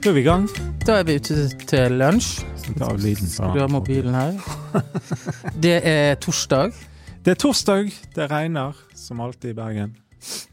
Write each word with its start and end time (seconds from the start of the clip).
Da 0.00 0.08
er 0.08 0.14
vi 0.16 0.20
i 0.22 0.24
gang. 0.24 0.46
Da 0.88 0.94
er 0.96 1.04
vi 1.04 1.18
ute 1.20 1.34
til 1.68 1.94
lunsj. 2.00 2.38
Skru 2.64 3.58
av 3.60 3.68
mobilen 3.68 4.14
her. 4.16 4.38
Det 5.64 5.74
er 5.84 6.14
torsdag. 6.24 6.72
Det 7.20 7.34
er 7.34 7.36
torsdag, 7.42 7.90
det 8.16 8.28
regner 8.30 8.78
som 8.96 9.20
alltid 9.20 9.50
i 9.52 9.56
Bergen. 9.58 9.90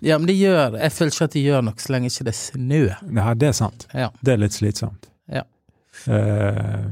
Ja, 0.04 0.18
men 0.20 0.28
det 0.28 0.36
gjør 0.36 0.76
Jeg 0.82 0.92
føler 0.96 1.14
ikke 1.16 1.28
at 1.30 1.38
det 1.38 1.44
gjør 1.46 1.64
noe 1.64 1.80
så 1.80 1.94
lenge 1.96 2.12
ikke 2.12 2.28
det 2.28 2.34
er 2.34 2.40
snø. 2.42 2.82
Ja, 3.22 3.28
det 3.40 3.48
er 3.48 3.56
sant. 3.56 3.88
Ja. 3.96 4.10
Det 4.20 4.34
er 4.36 4.42
litt 4.44 4.58
slitsomt. 4.58 5.08
Ja. 5.32 5.46
Eh, 6.12 6.84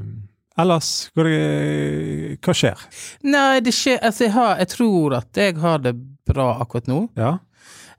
ellers, 0.64 0.94
går 1.12 1.28
det, 1.28 2.40
hva 2.40 2.56
skjer? 2.56 2.88
Nei, 3.28 3.60
det 3.68 3.76
skjer 3.76 4.00
Altså, 4.00 4.30
jeg, 4.30 4.36
har, 4.38 4.56
jeg 4.64 4.72
tror 4.78 5.18
at 5.20 5.44
jeg 5.44 5.60
har 5.60 5.84
det 5.84 5.98
bra 6.32 6.54
akkurat 6.64 6.88
nå. 6.88 7.02
Ja, 7.20 7.36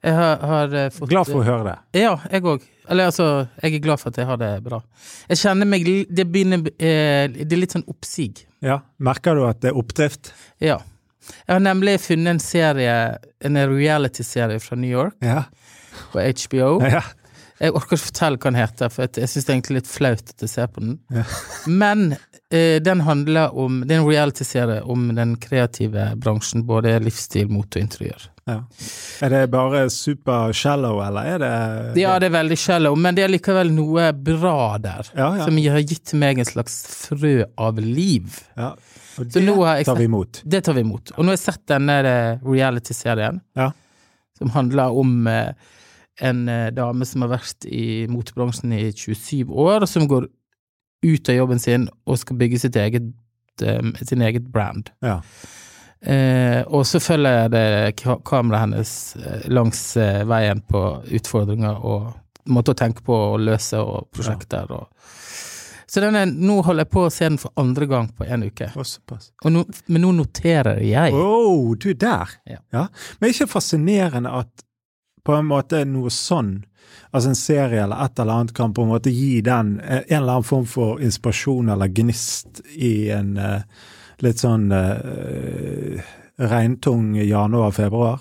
Jeg 0.07 0.15
har, 0.15 0.43
har 0.53 0.75
eh, 0.79 0.89
fått 0.95 1.11
Glad 1.11 1.27
for 1.27 1.43
å 1.43 1.47
høre 1.47 1.65
det. 1.67 1.77
Ja, 1.99 2.13
jeg 2.31 2.45
òg. 2.47 2.65
Eller 2.87 3.09
altså, 3.11 3.25
jeg 3.59 3.75
er 3.75 3.83
glad 3.83 3.99
for 3.99 4.13
at 4.13 4.21
jeg 4.21 4.29
har 4.29 4.39
det 4.39 4.51
bra. 4.63 4.79
Jeg 5.27 5.41
kjenner 5.41 5.67
meg 5.67 5.87
Det 6.07 6.27
begynner 6.31 6.63
eh, 6.79 7.27
Det 7.35 7.49
er 7.51 7.59
litt 7.59 7.75
sånn 7.75 7.87
oppsig. 7.91 8.45
Ja, 8.63 8.79
Merker 9.03 9.35
du 9.35 9.43
at 9.49 9.59
det 9.65 9.73
er 9.73 9.81
oppdrift? 9.81 10.31
Ja. 10.63 10.79
Jeg 11.43 11.57
har 11.57 11.63
nemlig 11.65 11.97
funnet 12.05 12.37
en 12.37 12.43
serie, 12.43 12.93
en 13.43 13.59
reality-serie 13.67 14.61
fra 14.63 14.79
New 14.79 14.91
York, 14.93 15.17
Ja. 15.27 15.43
på 16.13 16.23
HBO. 16.23 16.77
ja. 16.87 17.03
Jeg 17.59 17.73
orker 17.73 17.97
ikke 17.97 18.05
fortelle 18.11 18.37
hva 18.37 18.51
den 18.51 18.59
heter, 18.61 18.91
for 18.93 19.09
jeg 19.17 19.31
syns 19.33 19.47
det 19.47 19.49
er 19.51 19.55
egentlig 19.57 19.77
litt 19.79 19.89
flaut 19.89 20.33
at 20.35 20.43
jeg 20.45 20.51
ser 20.53 20.67
på 20.69 20.83
den. 20.85 20.99
Ja. 21.11 21.23
Men 21.67 22.03
eh, 22.53 22.77
den 22.85 23.01
handler 23.07 23.55
om 23.57 23.79
Det 23.89 23.97
er 23.97 24.03
en 24.03 24.09
reality-serie 24.11 24.83
om 24.85 25.07
den 25.17 25.35
kreative 25.41 26.11
bransjen, 26.21 26.67
både 26.69 26.99
livsstil, 27.01 27.49
mote 27.49 27.81
og 27.81 27.87
interiør. 27.89 28.29
Ja. 28.47 28.61
Er 29.27 29.33
det 29.33 29.41
bare 29.51 29.87
super 29.91 30.53
shallow, 30.55 31.01
eller 31.03 31.27
er 31.35 31.39
det 31.43 32.03
Ja, 32.03 32.19
det 32.23 32.29
er 32.31 32.37
veldig 32.37 32.59
shallow, 32.59 32.95
men 32.97 33.17
det 33.17 33.25
er 33.27 33.33
likevel 33.33 33.73
noe 33.75 34.11
bra 34.15 34.77
der. 34.79 35.09
Ja, 35.17 35.33
ja. 35.41 35.45
Som 35.49 35.59
har 35.59 35.83
gitt 35.83 36.13
meg 36.15 36.39
en 36.39 36.49
slags 36.49 36.77
frø 37.09 37.41
av 37.59 37.81
liv. 37.83 38.41
ja. 38.57 38.75
Og 39.17 39.31
det 39.33 39.41
nå 39.47 39.55
tar 39.89 39.97
vi 39.97 40.05
imot. 40.05 40.43
Det 40.45 40.59
tar 40.67 40.75
vi 40.77 40.83
imot. 40.85 41.11
Og 41.17 41.25
nå 41.25 41.31
har 41.33 41.39
jeg 41.39 41.45
sett 41.47 41.63
denne 41.73 41.95
eh, 42.05 42.43
reality-serien, 42.45 43.39
Ja. 43.57 43.71
som 44.37 44.51
handler 44.53 44.93
om 44.93 45.27
eh, 45.27 45.55
en 46.21 46.43
eh, 46.53 46.67
dame 46.77 47.07
som 47.09 47.23
har 47.25 47.31
vært 47.39 47.65
i 47.65 48.05
motebransjen 48.13 48.75
i 48.77 48.91
27 48.93 49.49
år, 49.49 49.87
som 49.89 50.05
går 50.07 50.29
ut 51.07 51.29
av 51.33 51.39
jobben 51.39 51.59
sin 51.59 51.89
og 52.07 52.19
skal 52.21 52.37
bygge 52.37 52.61
sitt 52.61 52.77
eget, 52.77 53.09
sin 54.05 54.21
eget 54.23 54.53
brand. 54.53 54.91
Ja. 55.01 55.23
Eh, 56.07 56.61
og 56.71 56.85
så 56.87 57.01
følger 57.03 57.49
det 57.51 57.69
kameraet 57.99 58.61
hennes 58.61 58.91
eh, 59.19 59.47
langs 59.51 59.81
eh, 59.99 60.21
veien 60.29 60.61
på 60.63 60.83
utfordringer 61.19 61.81
og 61.83 62.13
måter 62.55 62.77
å 62.77 62.79
tenke 62.79 63.03
på 63.03 63.17
og 63.33 63.41
løse 63.43 63.81
og 63.83 64.07
prosjekter 64.15 64.71
og 64.71 64.87
Så 65.91 66.03
denne, 66.03 66.25
nå 66.27 66.61
holder 66.67 66.85
jeg 66.85 66.93
på 66.93 67.03
å 67.07 67.11
se 67.15 67.25
den 67.27 67.39
for 67.39 67.55
andre 67.63 67.87
gang 67.91 68.09
på 68.15 68.27
en 68.27 68.43
uke. 68.43 68.67
Nå, 69.47 69.63
men 69.87 70.03
nå 70.03 70.11
noterer 70.19 70.81
jeg. 70.83 71.15
Oh, 71.15 71.75
du 71.79 71.89
er 71.93 71.99
der! 72.03 72.33
Ja. 72.75 72.87
Men 73.19 73.29
er 73.29 73.35
ikke 73.35 73.55
fascinerende 73.55 74.35
at 74.35 74.67
på 75.27 75.35
en 75.35 75.47
måte 75.47 75.83
noe 75.89 76.11
sånn, 76.13 76.61
altså 77.11 77.33
en 77.33 77.39
serie 77.39 77.83
eller 77.83 78.03
et 78.05 78.19
eller 78.23 78.43
annet, 78.43 78.55
kan 78.55 78.75
på 78.75 78.85
en 78.87 78.93
måte 78.95 79.15
gi 79.15 79.41
den 79.47 79.77
eh, 79.81 80.03
en 80.05 80.21
eller 80.23 80.39
annen 80.39 80.51
form 80.51 80.67
for 80.71 81.03
inspirasjon 81.03 81.71
eller 81.75 81.91
gnist 81.91 82.63
i 82.75 83.11
en 83.15 83.37
eh, 83.43 83.87
litt 84.25 84.39
sånn 84.41 84.71
uh, 84.73 86.01
regntung 86.39 87.15
januar-februar? 87.21 88.21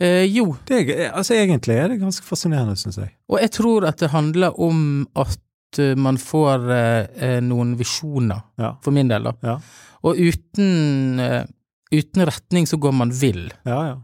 Eh, 0.00 0.24
jo, 0.32 0.56
Det 0.64 0.78
er, 0.88 1.10
altså 1.12 1.34
Egentlig 1.36 1.74
er 1.76 1.88
det 1.92 1.98
ganske 2.00 2.24
fascinerende, 2.24 2.76
syns 2.80 2.96
jeg. 2.96 3.10
og 3.28 3.38
jeg 3.42 3.50
tror 3.52 3.84
at 3.88 3.98
det 4.00 4.08
handler 4.14 4.56
om 4.60 5.06
at 5.14 5.78
eh, 5.78 5.94
man 5.96 6.16
får 6.16 6.70
eh, 6.72 7.06
eh, 7.20 7.40
noen 7.44 7.74
visjoner, 7.76 8.40
Ja. 8.58 8.74
for 8.82 8.90
min 8.96 9.08
del, 9.08 9.22
da. 9.28 9.32
Ja, 9.42 9.58
Og 10.02 10.16
uten, 10.16 11.20
uh, 11.20 11.44
uten 11.92 12.24
retning 12.24 12.64
så 12.66 12.78
går 12.80 12.92
man 12.96 13.10
vill. 13.12 13.50
ja. 13.66 13.82
ja. 13.90 13.96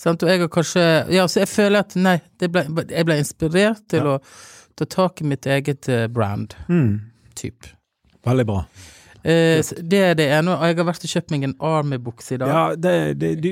Sant? 0.00 0.22
Og 0.22 0.30
jeg 0.30 0.40
har 0.40 0.48
kanskje 0.48 0.82
Ja, 1.12 1.26
så 1.28 1.40
jeg 1.42 1.48
føler 1.50 1.80
at 1.82 1.94
nei, 1.96 2.20
det 2.38 2.48
ble, 2.52 2.62
jeg 2.88 3.04
ble 3.04 3.18
inspirert 3.20 3.82
til 3.88 4.06
Ja. 4.06 4.14
å 4.16 4.22
ta 4.76 4.84
tak 4.86 5.20
i 5.20 5.24
mitt 5.24 5.44
eget 5.46 5.88
eh, 5.88 6.06
brand, 6.06 6.54
Mm, 6.68 7.00
typ. 7.34 7.66
veldig 8.24 8.46
bra. 8.46 8.62
Eh, 9.24 9.60
det 9.82 10.00
er 10.10 10.14
det 10.18 10.28
ene, 10.32 10.54
og 10.56 10.64
jeg 10.68 10.78
har 10.78 10.86
vært 10.88 11.04
og 11.04 11.12
kjøpt 11.14 11.30
meg 11.34 11.46
en 11.48 11.54
Army-bukse 11.60 12.34
i 12.34 12.40
dag. 12.40 12.48
Ja, 12.48 12.62
det, 12.76 12.94
det, 13.20 13.30
du, 13.44 13.50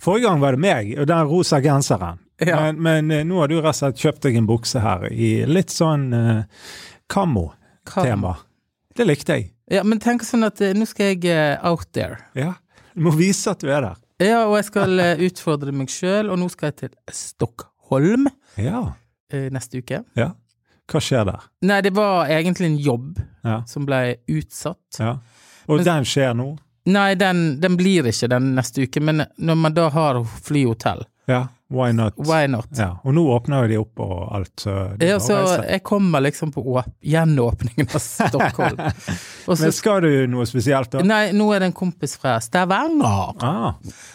Forrige 0.00 0.28
gang 0.28 0.40
var 0.40 0.56
det 0.56 0.62
meg, 0.64 0.94
og 0.98 1.06
den 1.10 1.26
rosa 1.30 1.60
genseren. 1.64 2.20
Ja. 2.42 2.58
Men, 2.72 2.80
men 2.82 3.10
eh, 3.14 3.24
nå 3.28 3.38
har 3.42 3.48
du 3.52 3.58
rett 3.60 3.74
og 3.74 3.78
slett 3.78 4.00
kjøpt 4.02 4.24
deg 4.26 4.40
en 4.40 4.48
bukse 4.48 4.80
her 4.82 5.04
i 5.12 5.32
litt 5.46 5.70
sånn 5.70 6.08
uh, 6.14 6.70
kammo-tema. 7.12 8.36
Det 8.96 9.06
likte 9.06 9.36
jeg. 9.38 9.50
Ja, 9.72 9.82
men 9.86 10.00
tenk 10.02 10.24
sånn 10.26 10.44
at 10.46 10.60
eh, 10.62 10.74
nå 10.76 10.86
skal 10.88 11.14
jeg 11.14 11.24
eh, 11.30 11.56
out 11.66 11.86
there. 11.96 12.18
Ja. 12.38 12.54
Du 12.94 13.06
må 13.06 13.14
vise 13.16 13.54
at 13.54 13.62
du 13.64 13.70
er 13.72 13.80
der. 13.86 14.00
Ja, 14.22 14.44
og 14.46 14.56
jeg 14.58 14.68
skal 14.68 15.00
eh, 15.02 15.22
utfordre 15.26 15.72
meg 15.74 15.90
sjøl, 15.90 16.28
og 16.30 16.38
nå 16.38 16.46
skal 16.52 16.70
jeg 16.70 16.76
til 16.84 16.92
Stockholm 17.16 18.28
Ja. 18.60 18.84
eh, 19.32 19.48
neste 19.54 19.80
uke. 19.82 20.04
ja. 20.18 20.32
Hva 20.90 21.00
skjer 21.00 21.24
der? 21.24 21.40
Nei, 21.62 21.80
det 21.80 21.92
var 21.96 22.26
egentlig 22.28 22.66
en 22.66 22.78
jobb 22.78 23.18
Ja. 23.44 23.62
som 23.66 23.86
ble 23.86 24.16
utsatt. 24.28 24.98
ja. 24.98 25.18
Og 25.68 25.76
Men- 25.78 25.84
den 25.84 26.04
skjer 26.04 26.34
nå? 26.36 26.58
Nei, 26.86 27.14
den, 27.14 27.58
den 27.60 27.76
blir 27.78 28.04
ikke 28.04 28.28
den 28.28 28.54
neste 28.54 28.82
uke, 28.84 29.00
men 29.00 29.24
når 29.40 29.56
man 29.56 29.72
da 29.74 29.88
har 29.88 30.22
flyhotell, 30.24 31.04
Ja. 31.26 31.46
Why 31.70 31.92
not? 31.92 32.12
why 32.18 32.46
not? 32.46 32.66
Ja. 32.76 32.98
Og 33.02 33.14
nå 33.14 33.22
åpner 33.32 33.62
jo 33.64 33.68
de 33.68 33.76
opp 33.80 33.98
og 34.04 34.34
alt, 34.36 34.66
Ja, 35.00 35.16
så 35.18 35.62
jeg 35.66 35.82
kommer 35.82 36.20
liksom 36.20 36.52
på 36.52 36.62
åp 36.62 36.84
gjenåpningen 37.02 37.88
av 37.94 37.98
Stockholm. 38.04 38.78
Og 39.48 39.56
så, 39.56 39.62
Men 39.62 39.72
skal 39.72 40.00
du 40.02 40.26
noe 40.26 40.44
spesielt, 40.46 40.90
da? 40.92 41.00
nei, 41.02 41.32
nå 41.32 41.48
er 41.56 41.60
det 41.60 41.66
en 41.70 41.72
kompis 41.72 42.18
fra 42.20 42.36
Stavanger 42.40 43.34
Ah, 43.42 43.72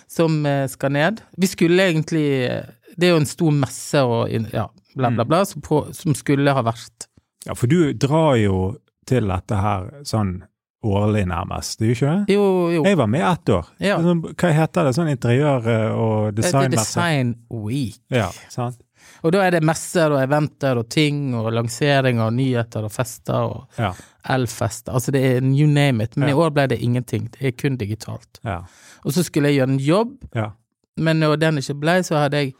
som 0.07 0.45
eh, 0.45 0.67
skal 0.67 0.91
ned. 0.91 1.21
Vi 1.37 1.47
skulle 1.47 1.89
egentlig 1.89 2.45
eh, 2.51 2.63
Det 2.95 3.07
er 3.09 3.11
jo 3.15 3.17
en 3.23 3.25
stor 3.25 3.51
messe 3.51 3.99
og 4.05 4.29
ja, 4.53 4.67
bla, 4.99 5.09
Mm. 5.09 5.15
bla, 5.21 5.25
bla, 5.31 5.41
som, 5.47 5.61
på, 5.65 5.81
som 5.95 6.13
skulle 6.17 6.53
ha 6.53 6.61
vært 6.67 7.07
ja, 7.47 7.55
for 7.55 7.67
du 7.71 7.93
drar 7.95 8.35
jo 8.37 8.75
til 9.07 9.27
dette 9.31 9.55
her 9.55 9.85
sånn 10.05 10.41
årlig, 10.85 11.25
nærmest. 11.27 11.79
Du 11.79 11.85
jo 11.89 11.91
ikke 11.95 12.11
det? 12.25 12.33
Jo, 12.35 12.43
jo. 12.71 12.83
Jeg 12.87 12.95
var 12.99 13.07
med 13.11 13.23
ett 13.27 13.49
år. 13.51 13.65
Ja. 13.83 13.97
Sånn, 14.03 14.21
Hva 14.35 14.51
heter 14.55 14.85
det? 14.87 14.93
Sånn 14.95 15.09
interiør- 15.11 15.65
eh, 15.67 15.91
og 15.91 16.35
Det 16.35 16.45
er 16.45 16.51
designmesse? 16.51 16.85
Design 16.85 17.33
Week. 17.49 17.97
Ja, 18.11 18.29
sant? 18.49 18.77
Og 19.23 19.31
da 19.33 19.41
er 19.47 19.51
det 19.51 19.63
messer 19.63 20.11
og 20.11 20.21
eventer 20.21 20.77
og 20.79 20.87
ting 20.89 21.33
og 21.35 21.49
lanseringer 21.51 22.27
og 22.27 22.33
nyheter 22.37 22.83
og 22.87 22.91
fester 22.91 23.33
og 23.49 23.67
Ja. 23.79 23.93
elfester. 24.29 24.93
Altså 24.93 25.11
det 25.11 25.23
er 25.25 25.41
you 25.41 25.67
name 25.67 26.01
it. 26.03 26.15
Men 26.17 26.29
Ja. 26.29 26.35
i 26.35 26.37
år 26.37 26.53
ble 26.53 26.67
det 26.67 26.79
ingenting. 26.79 27.29
Det 27.31 27.41
er 27.41 27.51
kun 27.51 27.77
digitalt. 27.77 28.39
ja. 28.45 28.61
Og 29.05 29.11
så 29.13 29.23
skulle 29.23 29.47
jeg 29.49 29.57
gjøre 29.59 29.69
en 29.73 29.79
jobb, 29.79 30.17
ja. 30.35 30.51
men 30.97 31.19
når 31.19 31.39
den 31.39 31.57
ikke 31.57 31.79
ble, 31.79 31.99
så 32.03 32.15
hadde 32.15 32.33
jeg 32.37 32.53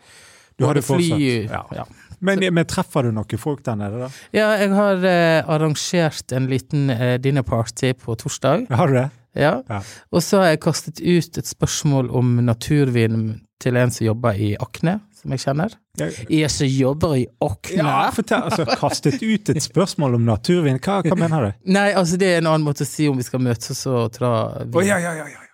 Du 0.58 0.66
hadde 0.66 0.82
fortsatt, 0.82 1.16
fly 1.18 1.48
fortsatt, 1.48 1.76
ja. 1.76 1.84
Men, 2.26 2.44
men 2.54 2.68
treffer 2.70 3.08
du 3.08 3.14
noen 3.16 3.42
folk 3.42 3.64
der 3.66 3.78
nede, 3.80 4.06
da? 4.06 4.10
Ja, 4.36 4.50
jeg 4.60 4.74
har 4.76 5.06
eh, 5.08 5.40
arrangert 5.50 6.36
en 6.36 6.50
liten 6.52 6.90
eh, 6.94 7.16
dinnerparty 7.22 7.94
på 8.00 8.18
torsdag. 8.20 8.68
Har 8.70 8.92
du 8.92 9.00
det? 9.00 9.10
Ja. 9.38 9.60
Ja. 9.70 9.82
Og 10.12 10.24
så 10.26 10.42
har 10.42 10.54
jeg 10.54 10.64
kastet 10.66 11.00
ut 11.04 11.38
et 11.38 11.48
spørsmål 11.48 12.10
om 12.16 12.40
naturvin 12.46 13.40
til 13.62 13.78
en 13.78 13.92
som 13.92 14.08
jobber 14.08 14.40
i 14.40 14.54
Akne, 14.60 15.00
som 15.20 15.36
jeg 15.36 15.44
kjenner. 15.44 15.76
Jeg 16.00 16.50
som 16.54 16.68
jobber 16.68 17.18
i 17.20 17.26
Akne? 17.44 17.82
ja 17.82 18.08
fortell. 18.16 18.48
Altså, 18.48 18.66
kastet 18.80 19.20
ut 19.24 19.52
et 19.52 19.62
spørsmål 19.64 20.16
om 20.16 20.26
naturvin. 20.30 20.80
Hva, 20.80 21.02
hva 21.06 21.20
mener 21.20 21.50
du? 21.50 21.68
Nei, 21.76 21.90
altså 21.92 22.20
det 22.20 22.34
er 22.34 22.42
en 22.42 22.50
annen 22.54 22.66
måte 22.68 22.88
å 22.88 22.90
si 22.90 23.10
om 23.12 23.20
vi 23.20 23.28
skal 23.28 23.44
møtes 23.44 23.84
og 23.92 24.16
dra 24.16 24.34
Å, 24.64 24.84
ja, 24.86 25.00
ja, 25.04 25.14
ja, 25.20 25.28
ja. 25.28 25.46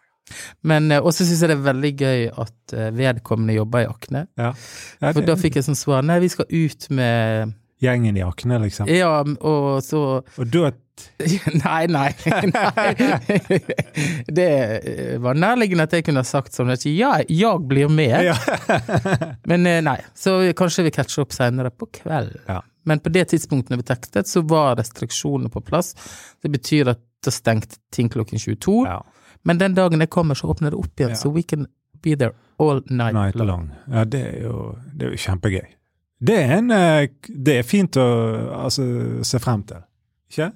Men 0.65 0.91
eh, 0.91 1.03
også 1.03 1.25
syns 1.25 1.43
jeg 1.43 1.51
det 1.51 1.57
er 1.59 1.67
veldig 1.67 1.91
gøy 1.99 2.23
at 2.45 2.75
eh, 2.77 2.89
vedkommende 2.95 3.57
jobber 3.57 3.85
i 3.85 3.91
Akne. 3.91 4.25
ja. 4.39 4.53
ja 5.01 5.11
For 5.11 5.25
da 5.25 5.37
fikk 5.39 5.59
jeg 5.59 5.67
sånn 5.67 5.77
svar 5.77 6.05
Nei, 6.05 6.21
vi 6.23 6.31
skal 6.33 6.49
ut 6.49 6.89
med 6.95 7.53
gjengen 7.83 8.17
i 8.17 8.23
Akne, 8.25 8.59
liksom. 8.63 8.89
Ja, 8.89 9.19
og 9.21 9.83
så 9.85 10.01
Og 10.23 10.49
da 10.53 10.71
Nei, 11.65 11.81
nei. 11.91 12.07
nei. 12.47 12.91
Det 14.37 14.45
eh, 14.47 15.17
var 15.19 15.35
nærliggende 15.35 15.83
at 15.89 15.95
jeg 15.97 16.05
kunne 16.07 16.23
ha 16.23 16.27
sagt 16.27 16.55
sånn 16.55 16.71
at 16.71 16.85
ja, 16.87 17.17
jeg 17.27 17.67
blir 17.67 17.91
med. 17.91 18.15
ja. 18.29 18.37
Men 19.49 19.67
nei. 19.83 19.97
Så 20.15 20.37
kanskje 20.55 20.87
vi 20.87 20.93
catcher 20.95 21.25
opp 21.25 21.35
seinere 21.35 21.73
på 21.75 21.89
kvelden. 21.99 22.39
Ja. 22.47 22.61
Men 22.87 23.01
på 23.03 23.11
det 23.11 23.25
tidspunktet 23.33 23.73
når 23.73 23.81
vi 23.81 23.87
tekstet, 23.89 24.29
så 24.29 24.45
var 24.47 24.77
restriksjonene 24.79 25.51
på 25.51 25.59
plass. 25.67 25.91
Det 26.39 26.53
betyr 26.53 26.93
at 26.93 27.03
da 27.25 27.33
stengte 27.33 27.81
ting 27.91 28.07
klokken 28.13 28.39
22. 28.39 28.85
ja. 28.87 29.01
Men 29.45 29.57
den 29.61 29.75
dagen 29.77 29.99
jeg 30.01 30.09
kommer, 30.09 30.35
så 30.35 30.49
åpner 30.51 30.71
det 30.73 30.79
opp 30.79 30.95
igjen, 30.99 31.13
Ja. 31.15 31.15
så 31.21 31.31
we 31.33 31.43
can 31.43 31.67
be 32.01 32.15
there 32.15 32.33
all 32.59 32.81
night, 32.89 33.13
Night 33.13 33.35
long. 33.35 33.71
Ja, 33.91 34.03
det 34.05 34.21
er 34.25 34.43
jo, 34.47 34.75
det 34.93 35.07
er 35.07 35.11
jo 35.15 35.17
kjempegøy. 35.25 35.65
Det 36.25 36.35
er 36.39 36.51
en 36.57 36.71
eh, 36.71 37.07
Det 37.27 37.57
er 37.59 37.63
fint 37.67 37.97
å 37.99 38.05
altså, 38.65 38.85
se 39.27 39.39
frem 39.43 39.63
til. 39.67 39.83
Ikke? 40.31 40.51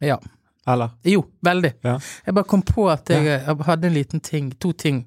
Ja. 0.00 0.18
Eller? 0.66 0.94
Jo, 1.04 1.26
veldig. 1.44 1.74
Ja. 1.84 1.98
Jeg 2.26 2.34
bare 2.34 2.48
kom 2.48 2.62
på 2.62 2.86
at 2.90 3.10
jeg, 3.12 3.24
jeg 3.26 3.56
hadde 3.66 3.86
en 3.90 3.94
liten 3.94 4.20
ting, 4.24 4.50
to 4.58 4.72
ting. 4.72 5.04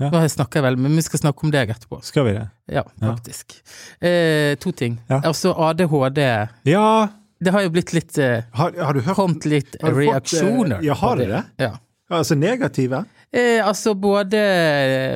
Ja. 0.00 0.08
Nå 0.08 0.16
har 0.22 0.28
jeg 0.30 0.62
vel, 0.64 0.76
men 0.80 0.94
vi 0.96 1.02
skal 1.04 1.20
snakke 1.20 1.44
om 1.44 1.50
deg 1.52 1.68
etterpå. 1.74 1.98
Skal 2.06 2.24
vi 2.24 2.32
det? 2.38 2.46
Ja, 2.72 2.84
Ja. 3.02 3.10
faktisk. 3.10 3.58
Eh, 4.00 4.54
to 4.56 4.72
ting. 4.72 5.00
Ja. 5.10 5.20
Altså 5.24 5.52
ADHD 5.52 6.48
Ja, 6.64 7.08
Det 7.42 7.52
har 7.52 7.62
jo 7.62 7.70
blitt 7.70 7.92
litt 7.92 8.18
eh, 8.18 8.42
Har, 8.52 8.72
har 8.76 8.92
du 8.94 9.00
hørt 9.00 9.16
Kommet 9.16 9.44
litt 9.46 9.76
reaksjoner. 9.82 10.76
fått, 10.76 10.82
eh, 10.82 10.86
ja, 10.86 10.94
har 10.94 11.16
det 11.16 11.26
det? 11.28 11.42
Ja. 11.58 11.70
Altså 12.10 12.34
negative? 12.34 13.04
Eh, 13.32 13.60
altså 13.62 13.92
både 13.94 14.38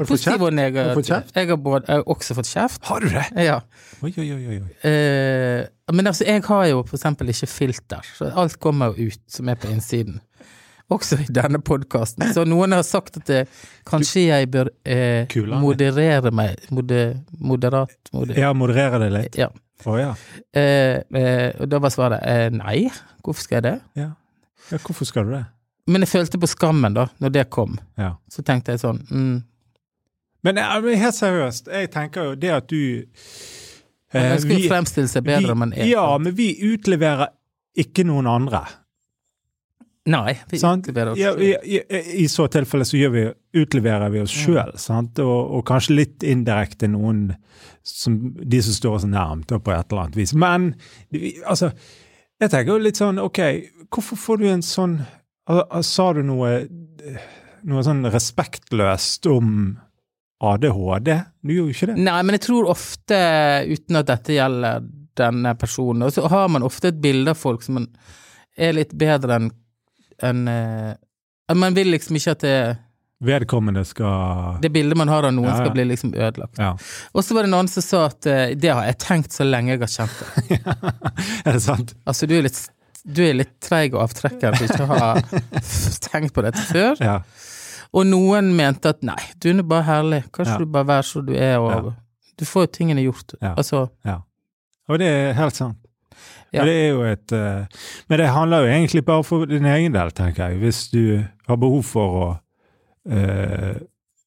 positive 0.07 0.35
og 0.35 0.39
Har 0.39 0.39
du 0.39 0.45
fått 0.45 0.55
negative. 0.55 1.03
kjeft? 1.09 1.33
Jeg 1.37 1.49
har, 1.49 1.57
både, 1.57 1.85
jeg 1.89 1.97
har 1.97 2.05
også 2.15 2.35
fått 2.39 2.51
kjeft. 2.53 2.85
Har 2.87 3.01
du 3.03 3.09
det? 3.11 3.25
Ja. 3.43 3.57
Oi, 4.05 4.13
oi, 4.19 4.29
oi. 4.55 4.61
Eh, 4.87 5.65
men 5.93 6.07
altså, 6.07 6.25
jeg 6.29 6.43
har 6.47 6.67
jo 6.71 6.85
for 6.87 6.97
eksempel 7.01 7.29
ikke 7.35 7.49
filter, 7.51 8.07
så 8.15 8.31
alt 8.39 8.61
kommer 8.63 8.95
jo 8.95 9.09
ut 9.11 9.21
som 9.29 9.49
er 9.51 9.59
på 9.59 9.67
innsiden. 9.73 10.21
Også 10.93 11.17
i 11.19 11.27
denne 11.33 11.59
podkasten. 11.65 12.27
Så 12.37 12.45
noen 12.47 12.73
har 12.77 12.83
sagt 12.85 13.17
at 13.17 13.27
det, 13.27 13.43
kanskje 13.89 14.27
jeg 14.29 14.51
bør 14.53 14.69
eh, 14.85 15.27
moderere 15.59 16.31
meg 16.31 16.61
moder, 16.71 17.17
Moderat 17.41 17.97
moder, 18.13 18.37
Ja, 18.39 18.53
moderere 18.53 19.01
det 19.03 19.11
litt? 19.17 19.39
Ja. 19.41 19.49
Å 19.85 19.97
ja. 19.99 20.13
Eh, 20.55 21.01
eh, 21.17 21.51
og 21.59 21.67
da 21.73 21.81
var 21.83 21.91
svaret 21.93 22.23
eh, 22.23 22.47
nei, 22.55 22.85
hvorfor 23.25 23.43
skal 23.49 23.59
jeg 23.63 23.67
det? 23.73 23.79
ja. 23.99 24.13
Ja, 24.71 24.79
hvorfor 24.81 25.05
skal 25.05 25.27
du 25.29 25.35
det? 25.35 25.43
Men 25.87 26.01
jeg 26.05 26.09
følte 26.15 26.39
på 26.41 26.49
skammen 26.49 26.95
da, 26.97 27.09
når 27.21 27.33
det 27.35 27.43
kom. 27.53 27.75
Ja. 28.01 28.15
Så 28.33 28.41
tenkte 28.47 28.73
jeg 28.73 28.81
sånn 28.81 29.03
mm, 29.11 29.35
Men 30.49 30.59
eh, 30.61 30.87
helt 31.01 31.17
seriøst, 31.19 31.69
jeg 31.73 31.91
tenker 31.93 32.31
jo 32.31 32.39
det 32.41 32.53
at 32.57 32.69
du 32.73 33.05
Man 34.15 34.23
eh, 34.23 34.33
ønsker 34.37 34.55
vi- 34.57 34.69
fremstille 34.71 35.09
seg 35.13 35.25
bedre 35.27 35.53
enn 35.53 35.61
man 35.67 35.75
er. 35.77 35.85
Ja, 35.91 36.07
men 36.19 36.35
vi 36.39 36.53
utleverer 36.73 37.33
ikke 37.77 38.05
noen 38.07 38.29
andre. 38.31 38.63
Nei, 40.07 40.35
vi 40.51 40.59
Sant? 40.61 40.85
utleverer 40.85 41.15
oss 41.15 41.19
Ja, 41.19 41.31
i, 41.41 41.55
i, 41.65 41.79
I 42.23 42.27
så 42.29 42.45
tilfelle 42.53 42.85
så 42.85 42.99
vi, 43.11 43.23
utleverer 43.57 44.13
vi 44.13 44.21
oss 44.21 44.35
sjøl, 44.37 44.75
sant? 44.79 45.19
Og, 45.25 45.55
og 45.59 45.63
kanskje 45.69 45.97
litt 45.97 46.27
indirekte 46.29 46.91
noen 46.93 47.31
som, 47.83 48.19
de 48.37 48.61
som 48.63 48.77
står 48.77 48.99
oss 48.99 49.07
nærmt 49.09 49.49
på 49.55 49.73
et 49.73 49.89
eller 49.91 50.03
annet 50.05 50.19
vis. 50.21 50.35
Men 50.37 50.75
altså, 51.49 51.71
jeg 52.41 52.53
tenker 52.53 52.75
jo 52.75 52.83
litt 52.85 53.01
sånn, 53.01 53.19
ok, 53.23 53.41
hvorfor 53.89 54.21
får 54.21 54.43
du 54.43 54.47
en 54.53 54.65
sånn 54.65 54.99
Sa 55.85 56.13
du 56.17 56.23
noe, 56.25 56.53
noe 57.69 57.83
sånn 57.85 58.05
respektløst 58.13 59.27
om 59.29 59.49
ADHD? 60.45 61.11
Du 61.45 61.53
gjorde 61.55 61.73
jo 61.73 61.77
ikke 61.77 61.91
det. 61.93 61.97
Nei, 62.07 62.21
men 62.25 62.39
jeg 62.39 62.47
tror 62.47 62.71
ofte, 62.73 63.19
uten 63.69 64.01
at 64.01 64.09
dette 64.09 64.37
gjelder 64.39 64.87
denne 65.21 65.55
personen, 65.61 66.09
så 66.11 66.27
har 66.33 66.49
man 66.51 66.65
ofte 66.67 66.91
et 66.91 67.03
bilde 67.03 67.35
av 67.35 67.39
folk 67.39 67.63
som 67.63 67.83
er 68.57 68.75
litt 68.77 68.95
bedre 68.99 69.39
enn 69.41 69.53
en, 70.23 70.49
eh, 70.49 70.95
Man 71.55 71.75
vil 71.75 71.91
liksom 71.91 72.17
ikke 72.17 72.31
at 72.37 72.43
det, 72.47 72.59
Vedkommende 73.25 73.85
skal 73.85 74.59
det 74.63 74.71
bildet 74.73 74.97
man 74.99 75.09
har 75.09 75.25
av 75.25 75.33
noen, 75.35 75.49
Ja, 75.49 75.57
ja. 75.57 75.63
skal 75.63 75.73
bli 75.75 75.85
liksom 75.89 76.13
ødelagt. 76.15 76.59
Ja. 76.59 76.75
Og 77.15 77.25
så 77.25 77.35
var 77.35 77.47
det 77.47 77.51
noen 77.51 77.69
som 77.69 77.83
sa 77.83 78.05
at 78.07 78.27
eh, 78.27 78.55
det 78.55 78.71
har 78.71 78.85
jeg 78.85 78.99
tenkt 79.03 79.33
så 79.33 79.47
lenge 79.47 79.75
jeg 79.75 79.81
har 79.81 79.93
kjent 79.93 80.17
deg. 80.21 80.69
er 81.47 81.53
det 81.57 81.63
sant? 81.65 81.95
Altså, 82.07 82.29
du 82.31 82.35
er 82.37 82.47
litt 82.47 82.59
du 83.05 83.21
er 83.27 83.35
litt 83.37 83.59
treig 83.61 83.95
og 83.95 84.03
avtrekker 84.07 84.57
du 84.57 84.65
ikke 84.65 84.87
har 84.89 85.21
tenkt 86.09 86.35
på 86.35 86.45
dette 86.47 86.63
før. 86.71 86.97
Ja. 87.05 87.19
Og 87.95 88.07
noen 88.09 88.53
mente 88.57 88.91
at 88.91 89.05
nei, 89.07 89.21
du 89.39 89.51
er 89.53 89.63
bare 89.63 89.87
herlig, 89.87 90.23
kanskje 90.35 90.57
Ja. 90.57 90.59
du 90.65 90.67
bare 90.67 90.89
vær 90.89 91.07
som 91.07 91.27
du 91.27 91.35
er, 91.37 91.59
og 91.63 91.93
du 92.41 92.45
får 92.49 92.67
jo 92.67 92.73
tingene 92.81 93.05
gjort. 93.05 93.37
Ja. 93.41 93.55
Altså, 93.57 93.87
Og 94.89 94.99
det 94.99 95.09
er 95.09 95.33
helt 95.39 95.57
sant. 95.57 95.79
Ja. 96.53 96.63
Og 96.63 96.69
det 96.69 96.75
er 96.75 96.89
jo 96.93 97.03
et 97.03 97.33
uh, 97.35 97.65
Men 98.09 98.21
det 98.21 98.29
handler 98.31 98.63
jo 98.63 98.71
egentlig 98.71 99.05
bare 99.05 99.25
for 99.27 99.45
din 99.51 99.65
egen 99.67 99.95
del, 99.95 100.13
tenker 100.15 100.51
jeg. 100.53 100.59
Hvis 100.63 100.89
du 100.93 101.25
har 101.49 101.57
behov 101.59 101.83
for 101.83 102.19
å 102.21 102.29
uh, 103.11 103.75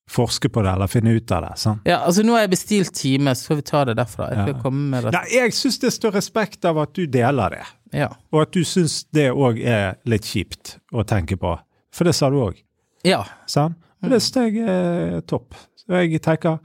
forske 0.08 0.50
på 0.50 0.64
det 0.64 0.72
eller 0.72 0.88
finne 0.92 1.14
ut 1.18 1.32
av 1.36 1.44
det. 1.44 1.54
sant? 1.60 1.82
ja, 1.88 1.98
altså 2.06 2.24
nå 2.24 2.36
har 2.36 2.46
jeg 2.46 2.54
bestilt 2.56 2.94
time, 2.96 3.34
så 3.36 3.52
får 3.52 3.60
vi 3.60 3.66
ta 3.68 3.84
det 3.86 3.98
derfra. 4.00 4.30
Jeg 4.32 4.56
Ja. 4.56 5.12
Nei, 5.12 5.26
jeg 5.34 5.54
syns 5.54 5.80
det 5.80 5.92
står 5.94 6.16
respekt 6.16 6.66
av 6.66 6.78
at 6.80 6.94
du 6.96 7.06
deler 7.06 7.50
det, 7.50 7.66
Ja. 7.94 8.10
og 8.34 8.42
at 8.42 8.52
du 8.54 8.64
syns 8.68 9.06
det 9.16 9.30
òg 9.32 9.60
er 9.64 9.96
litt 10.06 10.26
kjipt 10.28 10.78
å 10.94 11.04
tenke 11.08 11.38
på. 11.40 11.56
For 11.94 12.04
det 12.08 12.16
sa 12.16 12.30
du 12.30 12.38
òg, 12.44 12.60
ja. 13.08 13.24
sant? 13.48 13.78
Og 14.02 14.08
Mm. 14.08 14.12
det 14.14 14.22
syns 14.22 14.36
jeg 14.46 14.68
er 14.70 15.22
topp. 15.26 15.56
Så 15.76 15.96
jeg 16.04 16.22
tenker 16.22 16.60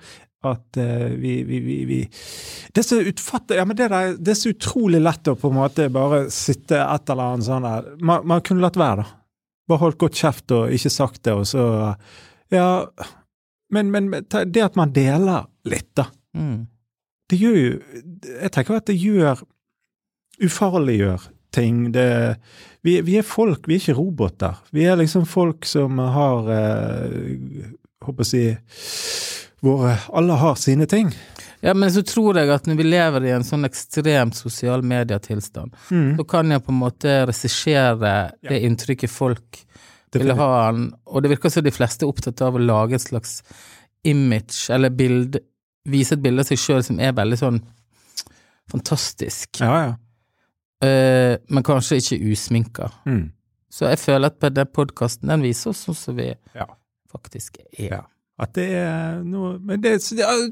at 0.44 0.76
eh, 0.76 1.12
vi, 1.16 1.42
vi, 1.46 1.60
vi, 1.62 1.76
vi 1.86 1.98
Det 2.74 2.82
er 2.82 2.82
så 2.82 2.98
ja, 3.54 3.64
men 3.64 3.76
det, 3.78 3.86
der, 3.92 4.16
det 4.18 4.32
er 4.34 4.34
så 4.40 4.50
utrolig 4.50 4.98
lett 5.00 5.28
å 5.30 5.36
på 5.38 5.48
en 5.48 5.54
måte 5.54 5.86
bare 5.94 6.24
sitte 6.34 6.76
et 6.82 7.08
eller 7.14 7.22
annet 7.36 7.46
sånn 7.46 7.62
der 7.62 7.86
Man, 8.02 8.26
man 8.26 8.42
kunne 8.42 8.60
latt 8.64 8.76
være, 8.76 9.04
da. 9.04 9.06
Bare 9.70 9.78
holdt 9.84 9.98
godt 10.02 10.18
kjeft 10.18 10.50
og 10.56 10.72
ikke 10.74 10.90
sagt 10.90 11.22
det, 11.24 11.32
og 11.38 11.46
så 11.46 11.94
Ja, 12.52 12.86
men, 13.70 13.90
men 13.94 14.10
men 14.10 14.26
det 14.28 14.64
at 14.66 14.76
man 14.76 14.92
deler 14.92 15.46
litt, 15.64 15.92
da. 15.96 16.08
Mm. 16.36 16.66
Det 17.30 17.38
gjør 17.38 17.56
jo 17.56 17.72
Jeg 18.42 18.50
tenker 18.52 18.76
at 18.82 18.90
det 18.90 18.98
gjør 18.98 19.44
Ufarliggjør 20.40 21.26
ting. 21.52 21.92
Det, 21.92 22.36
vi, 22.86 23.00
vi 23.04 23.18
er 23.20 23.26
folk, 23.26 23.66
vi 23.68 23.76
er 23.76 23.82
ikke 23.82 23.96
roboter. 23.98 24.54
Vi 24.72 24.86
er 24.88 24.96
liksom 24.96 25.26
folk 25.28 25.66
som 25.68 25.98
har 26.00 26.48
eh, 26.48 27.66
Håper 28.02 28.24
å 28.24 28.26
si 28.26 28.46
hvor 29.62 29.84
Alle 30.16 30.34
har 30.40 30.56
sine 30.58 30.86
ting. 30.90 31.12
ja, 31.62 31.70
men 31.74 31.92
så 31.94 32.02
tror 32.02 32.34
jeg 32.40 32.48
at 32.50 32.64
når 32.66 32.74
vi 32.80 32.86
lever 32.88 33.26
i 33.28 33.30
en 33.36 33.44
sånn 33.46 33.62
ekstremt 33.68 34.34
sosial 34.34 34.82
medietilstand, 34.82 35.70
Mm. 35.90 36.16
så 36.18 36.24
kan 36.26 36.50
jeg 36.50 36.64
på 36.64 36.72
en 36.72 36.80
måte 36.80 37.12
regissere 37.28 38.32
det 38.42 38.58
inntrykket 38.66 39.10
folk 39.10 39.60
vil 40.12 40.34
ha 40.34 40.48
han, 40.66 40.88
og 41.06 41.22
det 41.22 41.30
virker 41.30 41.48
som 41.54 41.62
de 41.62 41.70
fleste 41.70 42.02
er 42.04 42.10
opptatt 42.10 42.42
av 42.42 42.58
å 42.58 42.64
lage 42.66 42.94
et 42.98 43.00
slags 43.06 43.38
image, 44.04 44.66
eller 44.74 44.90
bild, 44.90 45.38
vise 45.86 46.16
et 46.18 46.22
bilde 46.26 46.42
av 46.42 46.50
seg 46.50 46.58
sjøl 46.58 46.82
som 46.82 46.98
er 46.98 47.14
veldig 47.14 47.38
sånn 47.38 47.62
fantastisk, 48.70 49.60
Ja, 49.62 49.78
ja. 49.86 49.94
Eh, 50.82 51.36
men 51.48 51.62
kanskje 51.66 52.00
ikke 52.02 52.18
usminka. 52.32 52.90
Mm. 53.06 53.30
Så 53.72 53.86
jeg 53.88 53.98
føler 54.02 54.26
at 54.32 54.38
på 54.42 54.50
den 54.52 54.66
podkasten, 54.74 55.28
den 55.32 55.42
viser 55.46 55.70
oss 55.70 55.84
sånn 55.86 55.96
som 55.96 56.16
vi 56.16 56.34
Ja. 56.54 56.66
faktisk 57.12 57.58
er. 57.78 57.88
Ja. 57.88 58.00
At 58.38 58.52
det 58.54 58.70
er 58.74 59.22
noe 59.22 59.58
Men 59.62 59.80
det, 59.80 59.92
er- 59.92 60.16
det 60.16 60.24
er 60.26 60.48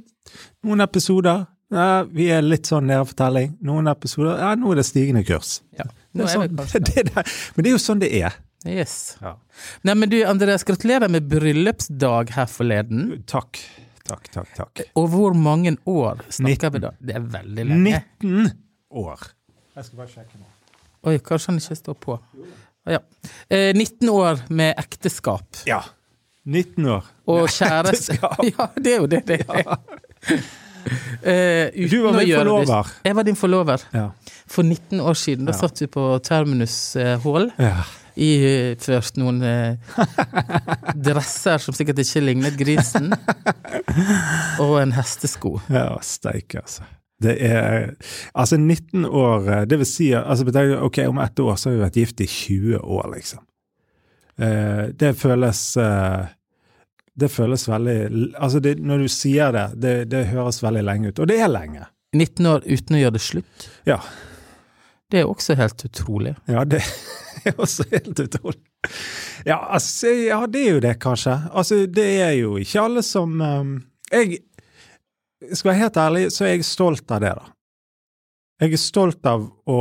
noen 0.65 0.81
episoder 0.85 1.47
ja, 1.73 2.03
Vi 2.05 2.27
er 2.31 2.43
litt 2.43 2.67
sånn 2.67 2.87
nedefortelling. 2.87 3.57
Noen 3.63 3.87
episoder 3.89 4.39
Ja, 4.39 4.55
nå 4.55 4.73
er 4.73 4.77
det 4.77 4.85
stigende 4.87 5.25
kurs. 5.27 5.61
Ja. 5.79 5.85
Nå 6.15 6.25
er 6.25 6.29
er 6.29 6.35
sånn, 6.35 6.57
kanskje 6.57 6.81
det, 6.95 7.05
det, 7.15 7.25
men 7.57 7.65
det 7.65 7.71
er 7.71 7.75
jo 7.77 7.79
sånn 7.83 8.01
det 8.01 8.13
er. 8.23 8.35
Yes. 8.67 9.17
Ja. 9.23 9.35
Nei, 9.85 9.95
men 9.95 10.09
du, 10.11 10.19
Andreas, 10.29 10.65
gratulerer 10.65 11.09
med 11.09 11.29
bryllupsdag 11.31 12.31
her 12.37 12.47
forleden. 12.47 13.23
Takk. 13.27 13.59
Takk, 14.05 14.27
takk, 14.35 14.49
takk. 14.57 14.83
Og 14.99 15.09
hvor 15.13 15.35
mange 15.35 15.77
år 15.87 16.21
snakker 16.35 16.73
vi 16.75 16.79
da? 16.83 16.91
Det 17.01 17.15
er 17.17 17.21
veldig 17.21 17.65
lenge. 17.71 18.03
19 18.23 18.51
år. 18.93 19.21
Jeg 19.81 19.87
skal 19.89 20.03
bare 20.03 20.13
sjekke 20.13 20.41
nå. 20.41 20.49
Oi, 21.09 21.15
kanskje 21.25 21.49
han 21.55 21.61
ikke 21.63 21.77
står 21.79 21.97
på. 22.05 22.19
Ja. 22.91 22.99
Eh, 23.49 23.71
19 23.73 24.09
år 24.13 24.43
med 24.53 24.75
ekteskap. 24.81 25.63
Ja. 25.69 25.81
19 26.45 26.85
år. 26.99 27.07
Og 27.31 27.47
kjæreste. 27.53 28.19
Ja, 28.51 28.67
det 28.77 28.93
er 28.95 28.99
jo 29.01 29.09
det 29.09 29.23
det 29.29 29.39
er. 29.49 29.71
Eh, 31.23 31.69
uten 31.77 31.89
Du 31.93 31.97
var 32.05 32.17
min 32.19 32.33
forlover. 32.35 32.93
Jeg 33.05 33.17
var 33.17 33.27
din 33.29 33.37
forlover. 33.37 33.87
Ja. 33.95 34.07
For 34.49 34.63
19 34.65 35.01
år 35.01 35.17
siden. 35.21 35.47
Da 35.49 35.53
Ja. 35.55 35.59
satt 35.63 35.81
vi 35.81 35.87
på 35.87 36.05
Terminus 36.25 36.97
eh, 36.97 37.17
Hall. 37.25 37.51
ja. 37.59 37.81
Iført 38.21 39.17
noen 39.17 39.39
uh, 39.41 39.77
dresser 41.07 41.63
som 41.63 41.73
sikkert 41.73 42.03
ikke 42.03 42.21
lignet 42.21 42.57
grisen. 42.59 43.13
Og 44.65 44.75
en 44.83 44.93
hestesko. 44.93 45.55
Ja, 45.73 45.95
steike, 46.05 46.61
altså. 46.61 46.83
Det 47.21 47.37
er 47.45 47.95
Altså, 48.35 48.57
19 48.57 49.05
år 49.05 49.49
eh, 49.53 49.63
Det 49.69 49.79
vil 49.81 49.89
si 49.89 50.11
altså, 50.17 50.47
Ok, 50.81 50.99
om 51.09 51.19
ett 51.19 51.39
år 51.41 51.57
så 51.57 51.71
har 51.71 51.77
vi 51.77 51.85
vært 51.85 52.01
gift 52.01 52.21
i 52.21 52.27
20 52.27 52.81
år, 52.81 53.11
liksom. 53.15 53.45
Eh, 54.41 54.85
det 54.97 55.15
føles 55.21 55.61
eh, 55.77 56.31
Det 57.15 57.29
føles 57.29 57.69
veldig 57.69 57.99
Altså, 58.39 58.61
det, 58.61 58.79
når 58.81 59.05
du 59.05 59.09
sier 59.13 59.53
det, 59.53 59.67
det, 59.77 59.95
det 60.11 60.27
høres 60.33 60.63
veldig 60.63 60.85
lenge 60.87 61.13
ut. 61.13 61.21
Og 61.21 61.29
det 61.29 61.41
er 61.41 61.53
lenge. 61.53 61.87
19 62.17 62.47
år 62.51 62.65
uten 62.67 62.97
å 62.97 63.01
gjøre 63.05 63.15
det 63.19 63.23
slutt. 63.23 63.69
Ja. 63.87 64.01
Det 65.11 65.21
er 65.21 65.29
også 65.29 65.55
helt 65.59 65.85
utrolig. 65.85 66.35
Ja, 66.51 66.65
det 66.65 66.81
er 67.47 67.55
også 67.61 67.85
helt 67.93 68.19
utrolig. 68.19 68.63
Ja, 69.45 69.59
altså, 69.75 70.09
ja, 70.09 70.41
det 70.51 70.65
er 70.65 70.75
jo 70.79 70.83
det, 70.83 70.97
kanskje. 71.03 71.37
Altså, 71.53 71.85
det 71.87 72.09
er 72.25 72.33
jo 72.41 72.57
ikke 72.61 72.83
alle 72.89 73.03
som 73.07 73.37
Jeg 74.11 74.41
skal 75.53 75.73
være 75.73 75.81
helt 75.85 75.97
ærlig, 75.97 76.27
så 76.35 76.47
er 76.47 76.55
jeg 76.55 76.65
stolt 76.69 77.11
av 77.15 77.23
det, 77.25 77.33
da. 77.39 77.47
Jeg 78.61 78.77
er 78.77 78.83
stolt 78.83 79.27
av 79.31 79.47
å 79.73 79.79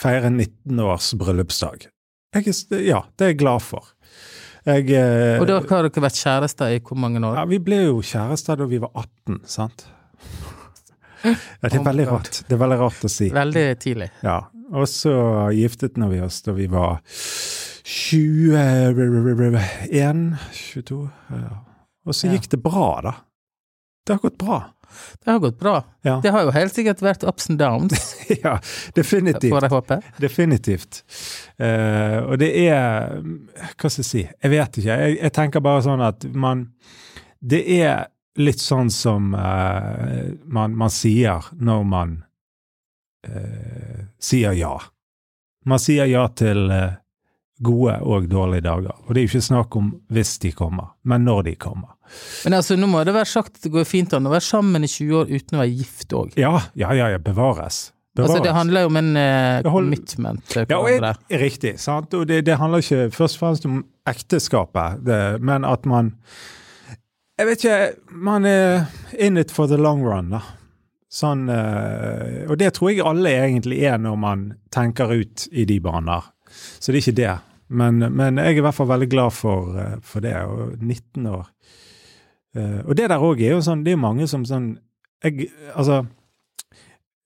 feire 0.00 0.30
19 0.32 0.80
års 0.82 1.12
bryllupsdag. 1.18 1.86
Jeg 2.34 2.50
er, 2.50 2.82
ja, 2.86 3.00
det 3.18 3.26
er 3.26 3.32
jeg 3.32 3.40
glad 3.42 3.62
for. 3.62 3.84
Jeg 4.66 4.90
eh, 4.92 5.40
Og 5.40 5.46
da 5.48 5.60
har 5.62 5.86
dere 5.86 6.02
vært 6.04 6.18
kjærester 6.20 6.74
i 6.74 6.80
hvor 6.84 6.98
mange 7.00 7.22
år? 7.24 7.38
ja, 7.38 7.44
Vi 7.48 7.58
ble 7.64 7.78
jo 7.86 8.02
kjærester 8.04 8.60
da 8.60 8.66
vi 8.70 8.78
var 8.82 8.92
18, 8.94 9.40
sant? 9.48 9.86
Ja, 11.20 11.34
det 11.68 11.74
er 11.74 11.80
Oh 11.80 11.86
veldig 11.86 12.06
rart. 12.08 12.42
Det 12.48 12.54
er 12.56 12.60
veldig 12.60 12.78
rart 12.80 13.02
å 13.04 13.08
si. 13.12 13.26
Veldig 13.34 13.64
tidlig. 13.80 14.08
Ja, 14.24 14.38
og 14.72 14.86
så 14.88 15.12
giftet 15.52 15.98
vi 16.00 16.20
oss 16.24 16.38
da 16.46 16.52
vi 16.56 16.66
var 16.70 17.02
21, 17.84 20.38
22 20.54 21.10
ja. 21.34 21.58
Og 22.08 22.16
så 22.16 22.30
gikk 22.32 22.48
det 22.54 22.60
bra, 22.64 22.86
da. 23.04 23.12
Det 24.06 24.12
har 24.16 24.20
gått 24.22 24.38
bra. 24.38 24.62
Det 25.24 25.30
har 25.30 25.38
gått 25.38 25.58
bra. 25.58 25.84
Ja, 26.02 26.20
Det 26.22 26.30
har 26.30 26.42
jo 26.42 26.50
helt 26.50 26.74
sikkert 26.74 27.02
vært 27.02 27.24
ups 27.28 27.50
and 27.50 27.58
downs, 27.60 28.14
ja 28.44 28.56
definitivt. 28.94 29.52
får 29.52 29.66
jeg 29.66 29.74
håpe. 29.74 29.98
Definitivt. 30.18 31.02
Uh, 31.60 32.18
og 32.26 32.38
det 32.42 32.50
er 32.64 33.20
Hva 33.20 33.90
skal 33.90 34.02
jeg 34.02 34.08
si? 34.08 34.24
Jeg 34.26 34.50
vet 34.54 34.80
ikke. 34.80 34.96
Jeg, 35.04 35.18
jeg 35.20 35.34
tenker 35.36 35.64
bare 35.64 35.84
sånn 35.86 36.02
at 36.04 36.26
man 36.34 36.70
Det 37.40 37.62
er 37.80 38.08
litt 38.40 38.60
sånn 38.62 38.90
som 38.90 39.34
uh, 39.34 40.32
man, 40.44 40.74
man 40.78 40.90
sier 40.90 41.52
når 41.60 41.86
man 41.86 42.16
uh, 43.28 44.02
sier 44.18 44.56
ja. 44.58 44.74
Man 45.66 45.78
sier 45.82 46.08
ja 46.08 46.24
til 46.32 46.66
gode 47.60 47.98
og 48.08 48.28
dårlige 48.32 48.64
dager. 48.64 48.94
Og 49.04 49.12
det 49.12 49.20
er 49.20 49.26
jo 49.26 49.30
ikke 49.34 49.48
snakk 49.50 49.76
om 49.76 49.90
hvis 50.08 50.38
de 50.40 50.54
kommer, 50.56 50.94
men 51.04 51.26
når 51.28 51.50
de 51.50 51.54
kommer. 51.60 51.92
Men 52.44 52.58
altså, 52.58 52.76
nå 52.78 52.88
må 52.90 53.02
det 53.06 53.14
være 53.16 53.30
sagt 53.30 53.58
at 53.58 53.64
det 53.66 53.72
går 53.74 53.88
fint 53.88 54.14
an 54.16 54.28
å 54.28 54.34
være 54.34 54.46
sammen 54.46 54.84
i 54.86 54.90
20 54.90 55.16
år 55.22 55.32
uten 55.32 55.58
å 55.58 55.62
være 55.62 55.72
gift 55.72 56.14
òg. 56.16 56.36
Ja, 56.40 56.52
ja, 56.78 56.92
ja, 56.96 57.10
ja 57.14 57.18
bevares. 57.22 57.90
bevares. 58.16 58.30
Altså, 58.30 58.44
det 58.44 58.54
handler 58.56 58.86
jo 58.86 58.92
om 58.92 59.00
en 59.00 59.10
eh, 59.20 59.66
commitment 59.66 60.56
Ja, 60.60 60.78
og 60.78 60.88
jeg, 60.90 61.40
riktig. 61.42 61.74
sant? 61.82 62.14
Og 62.14 62.26
det, 62.30 62.42
det 62.48 62.58
handler 62.60 62.84
ikke 62.84 63.10
først 63.14 63.38
og 63.38 63.44
fremst 63.44 63.68
om 63.68 63.82
ekteskapet, 64.10 65.04
det, 65.06 65.20
men 65.44 65.66
at 65.68 65.86
man 65.86 66.14
Jeg 67.38 67.46
vet 67.48 67.64
ikke 67.64 68.16
Man 68.28 68.48
er 68.48 68.88
in 69.18 69.38
it 69.40 69.52
for 69.54 69.70
the 69.70 69.78
long 69.80 70.02
run, 70.04 70.34
da. 70.34 70.42
Sånn 71.10 71.48
eh, 71.50 72.46
Og 72.46 72.56
det 72.60 72.74
tror 72.76 72.92
jeg 72.92 73.06
alle 73.06 73.32
egentlig 73.46 73.82
er 73.86 73.98
når 73.98 74.18
man 74.18 74.50
tenker 74.70 75.10
ut 75.10 75.48
i 75.50 75.64
de 75.66 75.80
baner. 75.82 76.28
Så 76.78 76.90
det 76.90 77.00
er 77.00 77.02
ikke 77.02 77.18
det. 77.18 77.36
Men, 77.70 78.02
men 78.14 78.38
jeg 78.38 78.56
er 78.56 78.60
i 78.60 78.64
hvert 78.66 78.74
fall 78.74 78.90
veldig 78.90 79.08
glad 79.10 79.34
for, 79.34 79.74
eh, 79.78 79.96
for 80.06 80.22
det. 80.24 80.34
Og 80.46 80.76
19 80.78 81.26
år. 81.30 81.48
Eh, 82.56 82.80
og 82.86 82.96
det 82.98 83.08
der 83.12 83.22
òg 83.22 83.38
er 83.46 83.52
jo 83.54 83.60
sånn 83.62 83.84
Det 83.86 83.92
er 83.92 83.94
jo 83.94 84.02
mange 84.02 84.26
som 84.26 84.42
sånn 84.44 84.72
jeg, 85.22 85.50
Altså 85.76 86.00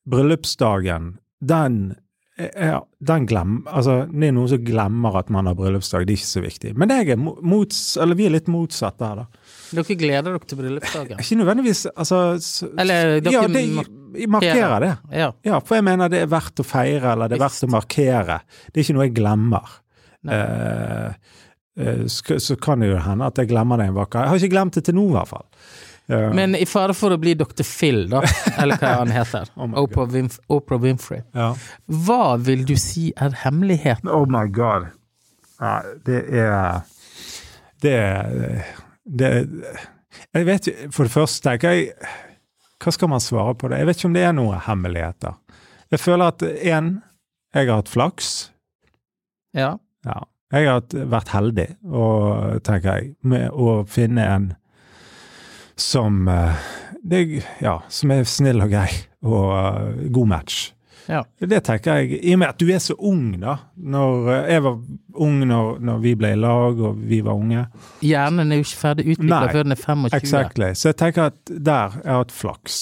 Bryllupsdagen, 0.04 1.14
den 1.40 1.94
ja, 2.36 2.80
den 2.98 3.26
glem, 3.30 3.60
altså, 3.70 4.08
det 4.10 4.26
er 4.26 4.32
noen 4.34 4.48
som 4.50 4.62
glemmer 4.66 5.14
at 5.20 5.28
man 5.30 5.46
har 5.46 5.54
bryllupsdag. 5.54 6.02
Det 6.08 6.16
er 6.16 6.18
ikke 6.18 6.26
så 6.32 6.40
viktig. 6.42 6.72
Men 6.82 6.90
er 6.90 7.12
mo- 7.14 7.36
mots, 7.46 7.94
eller 8.02 8.18
vi 8.18 8.26
er 8.26 8.32
litt 8.34 8.48
motsatt 8.50 8.96
der, 8.98 9.20
da. 9.20 9.26
Dere 9.70 9.96
gleder 10.00 10.32
dere 10.32 10.40
til 10.50 10.58
bryllupsdagen? 10.58 11.20
Ikke 11.22 11.38
nødvendigvis 11.38 11.84
altså, 11.94 12.18
Eller 12.74 13.20
dere 13.22 13.32
Ja, 13.36 13.44
det 13.46 13.62
markerer. 13.76 14.28
markerer 14.34 14.80
det. 14.82 14.90
Ja. 15.14 15.30
Ja, 15.46 15.60
for 15.60 15.76
jeg 15.78 15.84
mener 15.86 16.10
det 16.10 16.24
er 16.24 16.32
verdt 16.34 16.58
å 16.58 16.66
feire, 16.66 17.12
eller 17.14 17.28
det 17.30 17.38
er 17.38 17.44
verdt 17.46 17.68
å 17.68 17.70
markere. 17.70 18.40
Det 18.72 18.80
er 18.80 18.82
ikke 18.88 18.98
noe 18.98 19.06
jeg 19.06 19.14
glemmer. 19.14 19.78
Eh, 20.26 20.34
eh, 20.34 21.12
så 22.08 22.56
kan 22.62 22.80
det 22.84 22.92
jo 22.92 22.98
hende 23.02 23.26
at 23.26 23.38
jeg 23.40 23.48
glemmer 23.50 23.80
det 23.80 23.88
en 23.90 23.96
vakker 23.96 24.20
Jeg 24.22 24.28
har 24.30 24.36
ikke 24.38 24.52
glemt 24.52 24.76
det 24.78 24.84
til 24.86 24.94
nå, 24.94 25.08
i 25.10 25.14
hvert 25.16 25.28
fall. 25.32 25.46
Eh, 26.06 26.28
Men 26.36 26.54
i 26.54 26.66
fare 26.70 26.94
for 26.94 27.10
å 27.14 27.18
bli 27.18 27.32
Dr. 27.34 27.64
Phil, 27.66 28.04
da, 28.12 28.20
eller 28.62 28.78
hva 28.78 28.92
han 29.00 29.10
heter, 29.14 29.48
Oh 29.56 29.74
Oprah, 29.82 30.06
Winf 30.12 30.36
Oprah 30.52 30.78
Winfrey, 30.84 31.24
ja. 31.34 31.48
hva 32.06 32.36
vil 32.38 32.62
du 32.68 32.76
si 32.78 33.08
er 33.16 33.34
hemmeligheten? 33.42 34.10
Oh 34.12 34.26
my 34.30 34.44
god. 34.54 34.90
Ja, 35.60 35.80
det 36.06 36.20
er 36.34 36.82
Det 37.82 37.92
er 37.94 38.30
det, 39.06 39.28
Jeg 40.34 40.46
vet 40.48 40.66
ikke 40.66 40.88
For 40.92 41.06
det 41.06 41.12
første 41.14 41.44
tenker 41.46 41.70
jeg 41.76 41.92
Hva 42.82 42.92
skal 42.92 43.08
man 43.12 43.22
svare 43.22 43.54
på 43.54 43.68
det? 43.70 43.78
Jeg 43.78 43.86
vet 43.86 43.96
ikke 44.00 44.08
om 44.10 44.16
det 44.16 44.24
er 44.26 44.34
noen 44.34 44.58
hemmeligheter. 44.66 45.36
Jeg 45.94 46.00
føler 46.02 46.32
at 46.34 46.42
én 46.42 46.88
Jeg 47.54 47.68
har 47.70 47.78
hatt 47.78 47.88
flaks. 47.92 48.30
Ja. 49.54 49.76
Ja. 50.04 50.18
Jeg 50.54 50.68
har 50.70 51.08
vært 51.10 51.32
heldig, 51.34 51.66
og, 51.90 52.60
tenker 52.66 53.00
jeg, 53.00 53.14
med 53.26 53.50
å 53.50 53.80
finne 53.90 54.26
en 54.36 54.52
som 55.80 56.28
eh, 56.30 56.70
det, 57.02 57.24
Ja, 57.64 57.80
som 57.90 58.12
er 58.14 58.22
snill 58.28 58.62
og 58.62 58.70
grei 58.70 58.88
og 59.24 59.50
uh, 59.50 60.08
god 60.12 60.28
match. 60.30 60.58
Ja. 61.08 61.22
Det 61.38 61.60
tenker 61.66 62.00
jeg, 62.00 62.18
I 62.24 62.34
og 62.36 62.40
med 62.40 62.52
at 62.54 62.60
du 62.60 62.68
er 62.72 62.80
så 62.80 62.94
ung, 62.96 63.34
da. 63.40 63.56
Når 63.76 64.28
eh, 64.32 64.50
jeg 64.54 64.64
var 64.64 64.76
ung 65.24 65.40
når, 65.48 65.78
når 65.84 66.02
vi 66.04 66.12
ble 66.18 66.32
i 66.32 66.40
lag 66.40 66.80
og 66.80 67.00
vi 67.08 67.20
var 67.24 67.40
unge. 67.40 67.64
Hjernen 68.04 68.52
er 68.52 68.60
jo 68.60 68.66
ikke 68.66 68.80
ferdig 68.80 69.06
utvikla 69.14 69.40
før 69.50 69.66
den 69.66 69.76
er 69.76 69.80
25. 69.80 70.18
Exactly. 70.20 70.70
Så 70.78 70.92
jeg 70.92 71.00
tenker 71.00 71.32
at 71.32 71.40
der 71.50 71.98
jeg 72.00 72.08
har 72.08 72.22
hatt 72.22 72.34
flaks. 72.34 72.78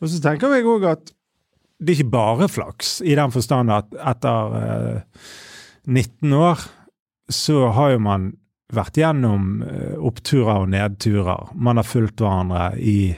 Og 0.00 0.12
så 0.12 0.20
tenker 0.22 0.54
jeg 0.54 0.68
òg 0.70 0.86
at 0.90 1.14
det 1.80 1.94
er 1.94 2.02
ikke 2.02 2.12
bare 2.12 2.50
flaks, 2.52 2.98
i 3.00 3.14
den 3.16 3.32
forstand 3.32 3.72
at 3.72 3.94
etter 4.12 4.52
uh, 4.52 5.30
19 5.88 6.34
år 6.36 6.66
så 7.32 7.68
har 7.76 7.94
jo 7.94 8.00
man 8.04 8.30
vært 8.74 8.98
gjennom 9.00 9.62
eh, 9.66 9.96
oppturer 9.98 10.62
og 10.62 10.68
nedturer. 10.70 11.48
Man 11.58 11.80
har 11.80 11.86
fulgt 11.88 12.20
hverandre 12.22 12.68
i, 12.78 13.14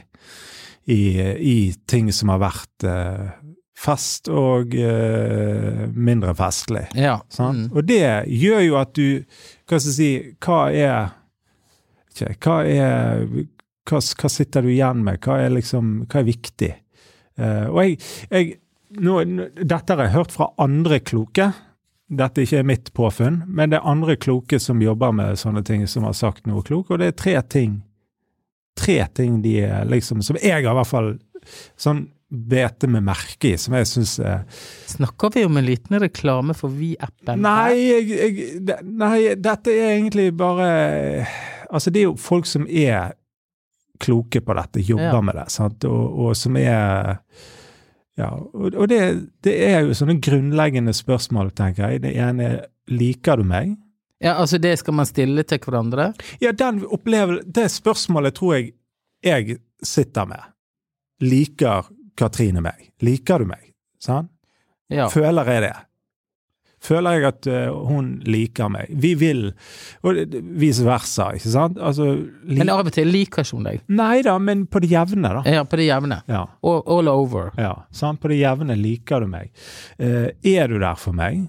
i, 0.89 1.01
i 1.21 1.57
ting 1.91 2.09
som 2.15 2.31
har 2.33 2.41
vært 2.41 2.87
eh, 2.89 3.27
fest 3.83 4.31
og 4.33 4.73
eh, 4.79 5.83
mindre 5.93 6.33
festlig. 6.39 6.87
Ja. 6.97 7.19
Mm. 7.39 7.67
Og 7.73 7.83
det 7.89 8.05
gjør 8.31 8.63
jo 8.69 8.79
at 8.81 8.95
du 8.97 9.07
Hva 9.67 9.81
skal 9.81 9.91
jeg 9.91 9.97
si 9.97 10.11
Hva 10.45 10.61
er 10.71 11.11
ikke, 12.13 12.37
Hva 12.45 12.57
er 12.69 13.27
hva, 13.83 13.99
hva 13.99 14.29
sitter 14.31 14.63
du 14.63 14.71
igjen 14.71 15.01
med? 15.03 15.19
Hva 15.25 15.41
er 15.43 15.51
liksom 15.57 16.05
Hva 16.07 16.21
er 16.23 16.29
viktig? 16.29 16.69
Eh, 17.43 17.67
og 17.67 17.81
jeg, 17.83 17.99
jeg 18.31 18.53
nå- 19.03 19.49
Dette 19.59 19.97
har 19.97 20.05
jeg 20.07 20.15
hørt 20.15 20.33
fra 20.37 20.51
andre 20.63 21.01
kloke. 21.03 21.49
Dette 22.13 22.43
ikke 22.45 22.59
er 22.61 22.67
mitt 22.69 22.91
påfunn, 22.93 23.39
men 23.49 23.71
det 23.73 23.79
er 23.81 23.87
andre 23.89 24.17
kloke 24.21 24.59
som 24.61 24.83
jobber 24.85 25.15
med 25.17 25.39
sånne 25.41 25.63
ting, 25.65 25.87
som 25.89 26.05
har 26.05 26.13
sagt 26.19 26.45
noe 26.47 26.61
klokt. 26.67 26.91
Og 26.93 26.99
det 27.01 27.07
er 27.13 27.17
tre 27.17 27.39
ting. 27.43 27.79
Tre 28.77 28.99
ting 29.17 29.39
de 29.45 29.55
er 29.65 29.85
liksom 29.89 30.23
Som 30.25 30.37
jeg 30.41 30.53
har 30.65 30.73
i 30.73 30.77
hvert 30.77 30.89
fall 30.89 31.11
sånn 31.77 32.07
bete 32.33 32.89
med 32.89 33.05
merke 33.05 33.51
i, 33.51 33.57
som 33.61 33.75
jeg 33.77 33.85
syns 33.91 34.15
er 34.25 34.47
Snakker 34.89 35.35
vi 35.35 35.43
om 35.45 35.59
en 35.61 35.67
liten 35.67 35.99
reklame 36.01 36.55
for 36.57 36.73
Vi-appen? 36.73 37.43
Nei, 37.45 37.75
jeg, 37.77 38.07
jeg, 38.09 38.47
det- 38.65 38.79
nei, 38.89 39.35
dette 39.37 39.75
er 39.77 39.91
egentlig 39.99 40.31
bare 40.41 41.27
Altså, 41.69 41.91
det 41.93 42.01
er 42.01 42.09
jo 42.11 42.17
folk 42.17 42.49
som 42.49 42.65
er 42.69 43.13
kloke 44.01 44.41
på 44.41 44.57
dette, 44.57 44.81
jobber 44.89 45.13
Ja. 45.13 45.21
med 45.21 45.35
det, 45.37 45.45
sant, 45.53 45.85
og, 45.85 46.19
og 46.25 46.33
som 46.37 46.57
er 46.57 47.19
Ja, 48.23 48.31
og, 48.39 48.75
og 48.77 48.89
det, 48.91 49.01
det 49.43 49.55
er 49.67 49.87
jo 49.87 49.97
sånne 49.99 50.21
grunnleggende 50.23 50.95
spørsmål, 50.95 51.51
tenker 51.59 51.91
jeg. 51.91 52.05
Det 52.05 52.13
ene 52.15 52.49
er 52.49 52.61
liker 52.93 53.41
du 53.41 53.47
meg? 53.49 53.75
Ja, 54.23 54.37
altså 54.39 54.61
det 54.63 54.77
skal 54.79 54.95
man 54.95 55.09
stille 55.09 55.43
til 55.49 55.59
hverandre? 55.65 56.13
Ja, 56.43 56.53
den 56.55 56.85
opplevelse 56.87 57.49
Det 57.51 57.65
spørsmålet 57.73 58.37
tror 58.39 58.55
jeg 58.59 58.73
jeg 59.23 59.59
sitter 59.83 60.27
med. 60.31 60.43
Liker 61.23 61.89
Katrine 62.19 62.63
meg? 62.63 62.93
Liker 63.03 63.43
du 63.43 63.51
meg? 63.51 63.73
Sånn? 64.03 64.29
Ja. 64.93 65.09
Føler 65.11 65.49
jeg 65.49 65.65
det? 65.67 65.75
Føler 66.83 67.15
jeg 67.21 67.27
at 67.29 67.47
eh, 67.47 67.69
hun 67.87 68.09
liker 68.27 68.69
meg? 68.75 68.89
Vi 68.99 69.13
vil, 69.21 69.45
og 70.03 70.17
vice 70.59 70.83
versa, 70.83 71.29
ikke 71.39 71.53
sant? 71.53 71.79
Altså, 71.79 72.09
Men 72.49 72.73
av 72.75 72.83
og 72.89 72.93
til 72.97 73.07
liker 73.15 73.45
ikke 73.47 73.57
hun 73.61 73.69
deg. 73.69 73.85
Nei 73.95 74.23
da, 74.27 74.35
men 74.43 74.65
på 74.67 74.83
det 74.83 74.91
jevne, 74.91 75.31
da. 75.39 75.43
Ja, 75.47 75.63
på 75.65 75.79
det 75.79 75.87
jevne. 75.87 76.23
Ja, 76.29 76.45
All, 76.67 76.83
all 76.97 77.09
over. 77.13 77.53
ja 77.57 77.75
sant? 77.95 78.19
På 78.23 78.29
det 78.33 78.41
jevne 78.41 78.75
liker 78.79 79.23
du 79.23 79.31
meg. 79.31 79.53
Eh, 80.03 80.33
er 80.43 80.67
du 80.73 80.79
der 80.83 80.99
for 80.99 81.15
meg 81.15 81.45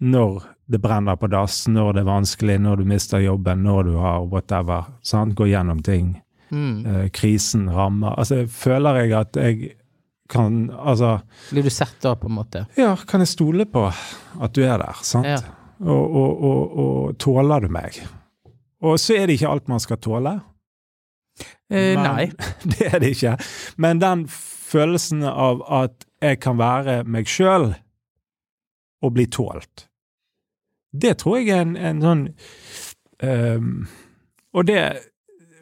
når 0.00 0.44
det 0.70 0.78
brenner 0.84 1.16
på 1.18 1.26
dass, 1.32 1.64
når 1.68 1.92
det 1.96 2.02
er 2.04 2.08
vanskelig, 2.08 2.58
når 2.62 2.76
du 2.82 2.84
mister 2.86 3.18
jobben, 3.24 3.62
når 3.66 3.84
du 3.88 3.94
har 3.98 4.20
whatever, 4.30 4.84
sant? 5.02 5.34
Går 5.34 5.48
gjennom 5.54 5.82
ting, 5.84 6.16
Mm. 6.50 6.86
eh, 6.86 7.08
krisen 7.12 7.66
rammer. 7.68 8.14
Altså, 8.16 8.46
føler 8.48 9.02
jeg 9.02 9.12
at 9.12 9.36
jeg 9.36 9.72
kan, 10.28 10.70
altså, 10.70 11.18
Blir 11.50 11.64
du 11.64 11.70
sett 11.72 11.96
da, 12.04 12.14
på 12.16 12.28
en 12.28 12.36
måte? 12.36 12.66
Ja, 12.76 12.92
kan 13.08 13.24
jeg 13.24 13.30
stole 13.32 13.64
på 13.68 13.86
at 13.88 14.54
du 14.56 14.62
er 14.66 14.76
der, 14.82 15.00
sant? 15.06 15.28
Ja. 15.28 15.40
Og, 15.78 16.16
og, 16.20 16.44
og, 16.44 16.78
og 16.82 17.18
tåler 17.22 17.64
du 17.64 17.72
meg? 17.72 18.00
Og 18.84 18.98
så 19.00 19.16
er 19.18 19.26
det 19.28 19.38
ikke 19.38 19.50
alt 19.50 19.70
man 19.70 19.82
skal 19.82 20.00
tåle. 20.02 20.34
Eh, 21.70 21.94
nei. 21.98 22.30
Det 22.72 22.88
er 22.90 22.98
det 23.02 23.12
ikke. 23.16 23.36
Men 23.76 24.02
den 24.02 24.26
følelsen 24.28 25.24
av 25.24 25.62
at 25.70 26.06
jeg 26.22 26.40
kan 26.42 26.58
være 26.58 27.02
meg 27.06 27.30
sjøl 27.30 27.70
og 29.02 29.14
bli 29.14 29.28
tålt, 29.30 29.86
det 30.92 31.18
tror 31.20 31.38
jeg 31.38 31.52
er 31.54 31.62
en, 31.62 31.76
en 31.76 31.98
sånn 32.02 32.22
um, 33.22 33.72
Og 34.56 34.64
det 34.66 34.80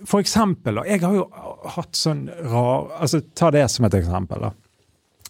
For 0.04 0.20
eksempel, 0.20 0.82
jeg 0.86 1.00
har 1.00 1.14
jo 1.14 1.24
hatt 1.76 1.92
sånn 1.96 2.26
rar 2.50 2.90
Altså, 3.00 3.20
ta 3.34 3.50
det 3.50 3.70
som 3.70 3.84
et 3.88 3.94
eksempel, 3.94 4.40
da. 4.40 4.50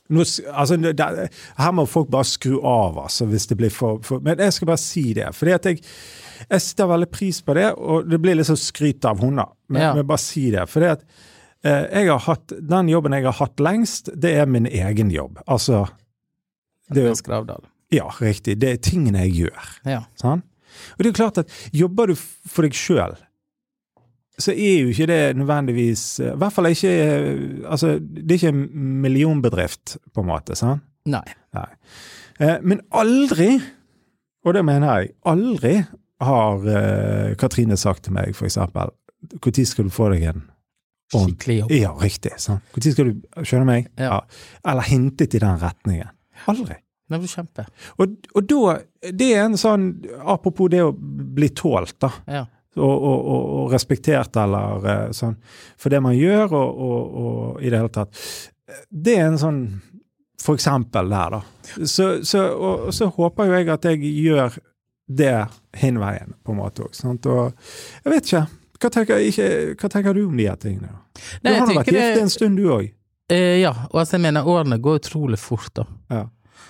Nå, 0.08 0.22
altså, 0.54 0.76
der, 0.94 1.28
her 1.58 1.72
må 1.74 1.82
folk 1.90 2.08
bare 2.14 2.24
skru 2.24 2.60
av, 2.62 2.98
altså, 3.08 3.26
hvis 3.26 3.48
det 3.50 3.56
blir 3.58 3.70
for, 3.74 3.98
for 4.06 4.20
Men 4.22 4.38
jeg 4.38 4.52
skal 4.52 4.66
bare 4.70 4.78
si 4.78 5.12
det. 5.14 5.28
fordi 5.34 5.52
at 5.56 5.64
jeg, 5.66 5.80
jeg 6.50 6.60
setter 6.62 6.86
veldig 6.92 7.08
pris 7.10 7.40
på 7.42 7.54
det, 7.58 7.72
og 7.74 8.08
det 8.10 8.20
blir 8.22 8.42
sånn 8.46 8.56
skryt 8.60 9.04
av 9.04 9.18
hunder. 9.18 9.48
Men 9.68 9.82
Ja. 9.82 9.92
vil 9.94 10.04
bare 10.04 10.18
si 10.22 10.50
det. 10.50 10.68
fordi 10.68 10.86
at 10.92 11.02
eh, 11.64 11.86
jeg 12.00 12.08
har 12.08 12.18
hatt, 12.20 12.52
Den 12.68 12.88
jobben 12.88 13.12
jeg 13.12 13.24
har 13.24 13.32
hatt 13.32 13.56
lengst, 13.56 14.10
det 14.14 14.36
er 14.38 14.46
min 14.46 14.66
egen 14.66 15.10
jobb. 15.10 15.38
Altså 15.48 15.88
Det 16.88 17.02
jo- 17.02 17.14
Ja, 17.90 18.08
riktig. 18.20 18.58
Det 18.60 18.68
er 18.68 18.76
tingene 18.76 19.24
jeg 19.26 19.32
gjør. 19.50 19.66
Ja. 19.84 20.04
Sånn? 20.20 20.42
Og 20.98 20.98
det 21.02 21.06
er 21.06 21.12
klart 21.24 21.38
at 21.38 21.48
jobber 21.72 22.06
du 22.08 22.14
for 22.14 22.62
deg 22.62 22.72
sjøl, 22.72 23.16
så 24.38 24.52
er 24.52 24.82
jo 24.82 24.90
ikke 24.92 25.06
det 25.08 25.20
nødvendigvis 25.38 26.02
I 26.20 26.34
hvert 26.36 26.52
fall 26.52 26.68
ikke 26.68 26.90
Altså, 27.70 27.94
det 28.00 28.26
er 28.30 28.34
ikke 28.34 28.52
en 28.52 28.66
millionbedrift, 29.04 29.96
på 30.14 30.20
en 30.24 30.28
måte, 30.28 30.56
sant? 30.58 30.84
Nei. 31.06 31.24
Nei. 31.54 31.68
Eh, 32.42 32.58
men 32.66 32.82
aldri, 32.90 33.54
og 34.44 34.56
det 34.56 34.64
mener 34.66 34.98
jeg, 35.00 35.14
aldri 35.24 35.76
har 36.26 36.66
eh, 36.72 37.36
Katrine 37.38 37.78
sagt 37.80 38.04
til 38.04 38.16
meg, 38.16 38.34
for 38.36 38.48
eksempel, 38.48 38.92
når 39.32 39.64
skal 39.66 39.88
du 39.88 39.94
få 39.94 40.10
deg 40.14 40.28
en 40.32 40.44
Skikkelig 41.14 41.60
jobb. 41.60 41.70
Ja, 41.70 41.92
riktig. 42.02 42.32
sant? 42.42 42.64
Når 42.74 42.92
skal 42.92 43.12
du 43.12 43.44
Skjønner 43.46 43.68
meg? 43.68 43.86
Ja. 43.94 44.18
Eller 44.66 44.88
hintet 44.88 45.36
i 45.38 45.38
den 45.38 45.60
retningen. 45.62 46.10
Aldri. 46.50 46.80
Det 47.06 47.20
du 47.22 47.28
kjempe. 47.30 47.62
Og, 48.02 48.16
og 48.34 48.46
da 48.50 48.72
Det 49.14 49.28
er 49.36 49.44
en 49.44 49.54
sånn 49.60 49.84
Apropos 50.26 50.66
det 50.72 50.80
å 50.82 50.90
bli 50.90 51.52
tålt, 51.54 51.94
da. 52.02 52.10
Ja. 52.26 52.40
Og, 52.76 53.04
og, 53.08 53.26
og, 53.32 53.72
respektert, 53.72 54.36
eller 54.36 54.86
eh, 54.92 55.04
sånn. 55.16 55.36
For 55.80 55.92
det 55.92 56.02
man 56.04 56.12
gjør, 56.16 56.52
og, 56.52 56.80
og, 57.22 57.62
i 57.64 57.70
det 57.72 57.80
hele 57.80 57.92
tatt. 57.94 58.18
Det 58.90 59.14
er 59.16 59.30
en 59.30 59.38
sånn 59.40 59.60
For 60.42 60.58
eksempel 60.58 61.08
der, 61.08 61.38
da. 61.38 61.40
Så, 61.88 62.10
så, 62.28 62.42
og, 62.52 62.90
så 62.94 63.08
håper 63.10 63.48
jo 63.48 63.56
jeg 63.56 63.70
at 63.72 63.88
jeg 63.88 64.12
gjør 64.12 64.58
det 65.08 65.32
hin 65.80 65.98
veien, 66.02 66.36
på 66.44 66.52
en 66.52 66.60
måte 66.60 66.84
òg. 66.84 67.00
Og 67.32 68.04
jeg 68.04 68.12
vet 68.12 68.28
ikke. 68.28 68.44
Hva 68.76 68.90
tenker, 68.92 69.24
ikke, 69.24 69.48
hva 69.80 69.88
tenker 69.90 70.16
du 70.16 70.26
om 70.26 70.36
de 70.36 70.46
her 70.50 70.60
tingene? 70.60 70.92
Nei, 71.40 71.52
Du 71.54 71.54
har 71.56 71.66
nå 71.66 71.76
vært 71.78 71.90
gift 71.90 72.00
det- 72.02 72.22
en 72.22 72.30
stund, 72.30 72.60
du 72.60 72.68
òg. 72.68 72.90
Eh, 73.32 73.58
ja, 73.62 73.72
og 73.90 74.00
altså 74.02 74.18
jeg 74.18 74.26
mener 74.28 74.46
årene 74.46 74.78
går 74.78 75.00
utrolig 75.00 75.38
fort, 75.40 75.72
da. 75.74 75.86
Ja. 76.12 76.26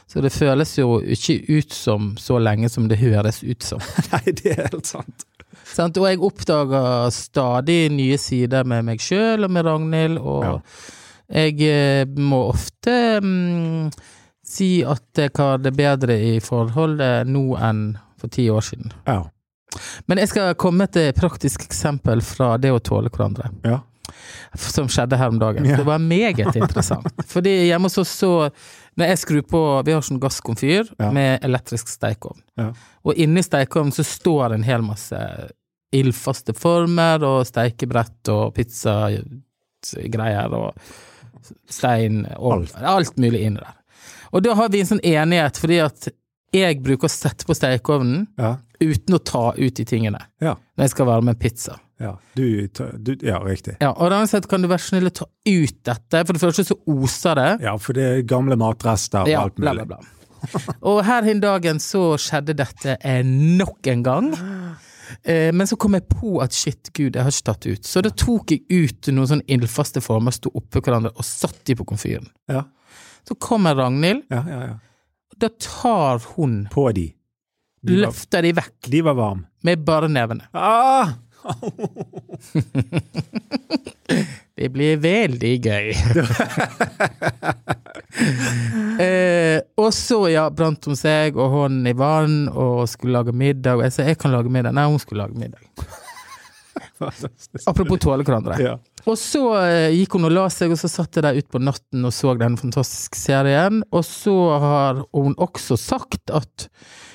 Så 0.07 0.23
det 0.23 0.31
føles 0.33 0.71
jo 0.79 1.01
ikke 1.03 1.41
ut 1.59 1.73
som 1.75 2.13
så 2.17 2.39
lenge 2.39 2.71
som 2.71 2.87
det 2.89 2.99
høres 3.01 3.43
ut 3.43 3.63
som. 3.67 3.83
Nei, 4.13 4.23
det 4.39 4.55
er 4.55 4.69
helt 4.71 4.87
sant. 4.87 5.27
Sant? 5.77 5.99
Og 6.01 6.07
jeg 6.09 6.23
oppdager 6.25 7.11
stadig 7.13 7.81
nye 7.93 8.17
sider 8.21 8.65
med 8.69 8.87
meg 8.89 9.03
sjøl 9.05 9.45
og 9.45 9.53
med 9.53 9.67
Ragnhild, 9.69 10.19
og 10.23 10.45
Ja. 10.47 10.55
jeg 11.43 11.61
eh, 11.69 12.07
må 12.17 12.47
ofte 12.55 12.97
mm, 13.23 13.91
si 14.47 14.71
at 14.87 15.03
jeg 15.21 15.31
har 15.37 15.59
det 15.59 15.75
bedre 15.77 16.17
i 16.17 16.37
forholdet 16.41 17.27
nå 17.29 17.57
enn 17.61 17.99
for 18.17 18.33
ti 18.33 18.49
år 18.51 18.65
siden. 18.65 18.93
Ja. 19.07 19.25
Men 20.09 20.19
jeg 20.23 20.31
skal 20.31 20.55
komme 20.57 20.87
med 20.87 20.97
et 20.97 21.19
praktisk 21.19 21.67
eksempel 21.67 22.23
fra 22.25 22.55
det 22.57 22.71
å 22.73 22.79
tåle 22.81 23.11
hverandre. 23.13 23.51
ja. 23.67 23.83
som 24.57 24.87
skjedde 24.89 25.17
her 25.19 25.29
om 25.33 25.39
dagen. 25.43 25.65
Det 25.67 25.83
var 25.85 25.99
meget 25.99 26.55
interessant. 26.63 27.09
Fordi 27.27 27.51
hjemme 27.67 27.89
hos 27.91 27.99
oss 27.99 28.13
så 28.23 28.51
Når 28.97 29.11
jeg 29.11 29.19
skrur 29.19 29.43
på 29.51 29.61
Vi 29.85 29.93
har 29.93 30.01
sånn 30.07 30.21
gasskomfyr 30.23 30.87
Ja. 30.99 31.11
med 31.13 31.43
elektrisk 31.45 31.89
stekeovn. 31.91 32.39
Ja. 32.57 32.69
Og 33.05 33.19
inni 33.19 33.43
stekeovnen 33.43 33.93
så 33.93 34.05
står 34.07 34.55
en 34.55 34.63
hel 34.63 34.81
masse 34.87 35.19
ildfaste 35.97 36.55
former 36.57 37.25
og 37.27 37.47
steikebrett 37.49 38.31
og 38.33 38.55
pizzagreier 38.57 40.53
og 40.57 40.75
stein 41.71 42.25
og 42.37 42.53
Alt. 42.59 42.77
alt. 42.83 43.17
mulig 43.23 43.43
inni 43.47 43.61
der. 43.63 43.75
Og 44.35 44.43
da 44.43 44.55
har 44.59 44.69
vi 44.73 44.81
en 44.83 44.87
sånn 44.91 45.05
enighet, 45.07 45.59
fordi 45.63 45.79
at 45.85 46.09
jeg 46.57 46.81
bruker 46.83 47.07
å 47.09 47.13
sette 47.13 47.47
på 47.47 47.55
stekeovnen 47.55 48.27
Ja. 48.39 48.57
uten 48.81 49.15
å 49.15 49.23
ta 49.25 49.53
ut 49.57 49.75
de 49.75 49.85
tingene 49.85 50.19
Ja. 50.41 50.55
når 50.77 50.85
jeg 50.85 50.91
skal 50.91 51.07
varme 51.07 51.29
en 51.31 51.37
pizza. 51.37 51.79
Ja. 52.01 52.17
Du, 52.35 52.67
du, 52.69 53.17
ja, 53.23 53.39
riktig. 53.41 53.77
Ja, 53.81 53.93
og 53.97 54.11
da 54.11 54.27
kan 54.47 54.61
du 54.63 54.69
være 54.69 54.85
snill 54.85 55.07
å 55.09 55.13
ta 55.15 55.25
ut 55.47 55.83
dette. 55.85 56.27
For 56.27 56.33
det 56.35 56.43
første 56.43 56.65
så 56.65 56.77
oser 56.87 57.35
det. 57.39 57.61
Ja, 57.63 57.77
for 57.79 57.93
det 57.95 58.03
er 58.05 58.23
gamle 58.23 58.57
matrester 58.57 59.23
og 59.23 59.29
Ja, 59.29 59.43
alt 59.47 59.57
mulig. 59.57 59.73
bla, 59.73 59.85
bla. 59.85 59.97
bla. 59.97 60.75
Og 60.83 61.05
her 61.07 61.23
hin 61.25 61.41
dagen 61.41 61.79
så 61.81 62.17
skjedde 62.21 62.55
dette 62.55 62.99
nok 63.25 63.87
en 63.87 64.03
gang. 64.03 64.29
Eh, 65.23 65.53
men 65.55 65.67
så 65.67 65.77
kom 65.81 65.95
jeg 65.99 66.07
på 66.11 66.37
at 66.43 66.53
shit, 66.57 66.91
gud, 66.97 67.15
jeg 67.17 67.23
har 67.27 67.31
ikke 67.35 67.47
tatt 67.53 67.67
ut. 67.67 67.85
Så 67.87 68.03
da 68.05 68.11
tok 68.11 68.51
jeg 68.55 68.65
ut 68.71 69.09
noen 69.15 69.29
sånn 69.31 69.45
ildfaste 69.51 70.01
former, 70.05 70.35
sto 70.35 70.51
oppå 70.55 70.81
hverandre 70.83 71.13
og 71.17 71.25
satt 71.27 71.61
de 71.69 71.77
på 71.79 71.87
komfyren. 71.89 72.29
Ja. 72.51 72.65
Så 73.27 73.35
kommer 73.43 73.75
Ragnhild, 73.79 74.25
Ja, 74.31 74.43
ja, 74.49 74.61
ja. 74.71 74.77
da 75.37 75.49
tar 75.61 76.23
hun, 76.37 76.67
På 76.73 76.89
de. 76.95 77.09
De 77.87 77.93
var, 77.95 78.07
løfter 78.09 78.43
de 78.43 78.53
vekk 78.57 78.89
de 78.91 79.01
var 79.07 79.15
varme. 79.19 79.45
med 79.63 79.85
bare 79.87 80.09
nevene. 80.09 80.49
Ah! 80.55 81.15
Det 84.57 84.71
blir 84.73 84.97
veldig 84.97 85.51
gøy. 85.61 85.91
eh, 89.05 89.59
og 89.77 89.91
så, 89.93 90.23
ja, 90.33 90.47
brant 90.49 90.89
hun 90.89 90.97
seg 90.97 91.37
og 91.37 91.53
hånden 91.53 91.91
i 91.91 91.93
vann 91.97 92.47
og 92.49 92.87
skulle 92.89 93.19
lage 93.19 93.35
middag. 93.37 93.77
Og 93.77 93.85
jeg 93.85 93.93
sa 93.93 94.07
jeg 94.09 94.19
kan 94.23 94.33
lage 94.33 94.53
middag. 94.53 94.73
Nei, 94.79 94.87
hun 94.89 95.03
skulle 95.03 95.27
lage 95.27 95.37
middag. 95.37 95.61
Apropos 97.71 98.01
tåle 98.01 98.25
hverandre. 98.25 98.57
Ja. 98.63 98.79
Og 99.07 99.19
så 99.21 99.45
eh, 99.61 99.93
gikk 99.95 100.17
hun 100.17 100.31
og 100.31 100.35
la 100.35 100.47
seg, 100.49 100.73
og 100.73 100.81
så 100.81 100.89
satt 100.91 101.21
jeg 101.21 101.29
der 101.29 101.43
utpå 101.43 101.61
natten 101.61 102.09
og 102.09 102.17
så 102.17 102.33
den 102.41 102.57
fantastiske 102.57 103.21
serien. 103.21 103.85
Og 103.93 104.09
så 104.09 104.39
har 104.65 105.05
hun 105.13 105.37
også 105.37 105.77
sagt 105.77 106.33
at 106.33 106.71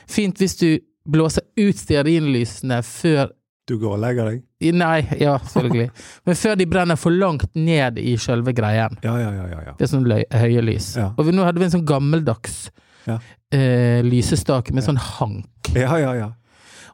fint 0.05 0.37
hvis 0.37 0.59
du 0.61 0.69
blåser 1.09 1.49
ut 1.57 1.81
stearinlysene 1.81 2.83
før 2.85 3.33
Du 3.69 3.77
går 3.79 3.93
og 3.93 4.01
legger 4.01 4.27
deg? 4.31 4.41
Nei, 4.73 4.97
ja, 5.21 5.35
selvfølgelig. 5.51 5.91
Men 6.27 6.37
før 6.39 6.57
de 6.59 6.67
brenner 6.69 6.99
for 6.99 7.13
langt 7.13 7.53
ned 7.55 7.99
i 8.01 8.15
sjølve 8.19 8.53
greien. 8.57 8.97
Ja, 9.05 9.15
ja, 9.21 9.31
ja. 9.37 9.61
ja. 9.69 9.75
Det 9.77 9.85
er 9.85 9.91
sånn 9.93 10.07
høye 10.09 10.65
lys. 10.65 10.95
Ja. 10.99 11.11
Og 11.15 11.27
vi, 11.29 11.35
nå 11.37 11.45
hadde 11.47 11.61
vi 11.61 11.69
en 11.69 11.75
sånn 11.77 11.87
gammeldags 11.87 12.63
Ja. 13.07 13.19
eh, 13.53 14.01
lysestake 14.05 14.73
med 14.73 14.85
sånn 14.85 14.99
hank. 14.99 15.73
Ja, 15.77 15.95
ja, 16.01 16.13
ja. 16.17 16.29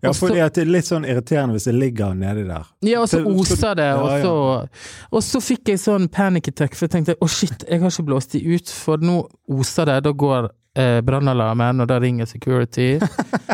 Ja, 0.01 0.11
at 0.45 0.53
det 0.53 0.61
er 0.61 0.69
litt 0.69 0.85
sånn 0.85 1.07
irriterende 1.09 1.55
hvis 1.57 1.65
det 1.65 1.73
ligger 1.73 2.13
nedi 2.13 2.43
der. 2.45 2.67
Ja, 2.85 3.01
og 3.01 3.09
så 3.09 3.23
oser 3.25 3.73
det, 3.77 3.87
og 3.97 4.11
så 4.21 4.33
Og 5.09 5.23
så 5.25 5.41
fikk 5.41 5.71
jeg 5.73 5.81
sånn 5.81 6.05
panic 6.13 6.51
attack, 6.51 6.75
for 6.77 6.85
jeg 6.85 6.93
tenkte 6.93 7.15
å 7.17 7.29
shit, 7.31 7.65
jeg 7.65 7.81
har 7.81 7.89
ikke 7.89 8.05
blåst 8.05 8.35
de 8.35 8.43
ut, 8.45 8.69
for 8.69 9.01
nå 9.01 9.23
oser 9.57 9.89
det, 9.89 10.03
da 10.05 10.13
går 10.13 10.51
eh, 10.77 11.01
brannalarmen, 11.05 11.81
og 11.83 11.89
da 11.89 11.97
ringer 12.03 12.29
security. 12.29 12.95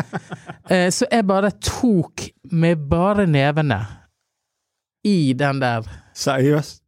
eh, 0.72 0.88
så 0.92 1.08
jeg 1.10 1.26
bare 1.28 1.50
tok 1.64 2.28
med 2.52 2.84
bare 2.90 3.26
nevene 3.26 3.80
i 5.04 5.32
den 5.36 5.60
der 5.60 5.84
Seriøst? 6.14 6.80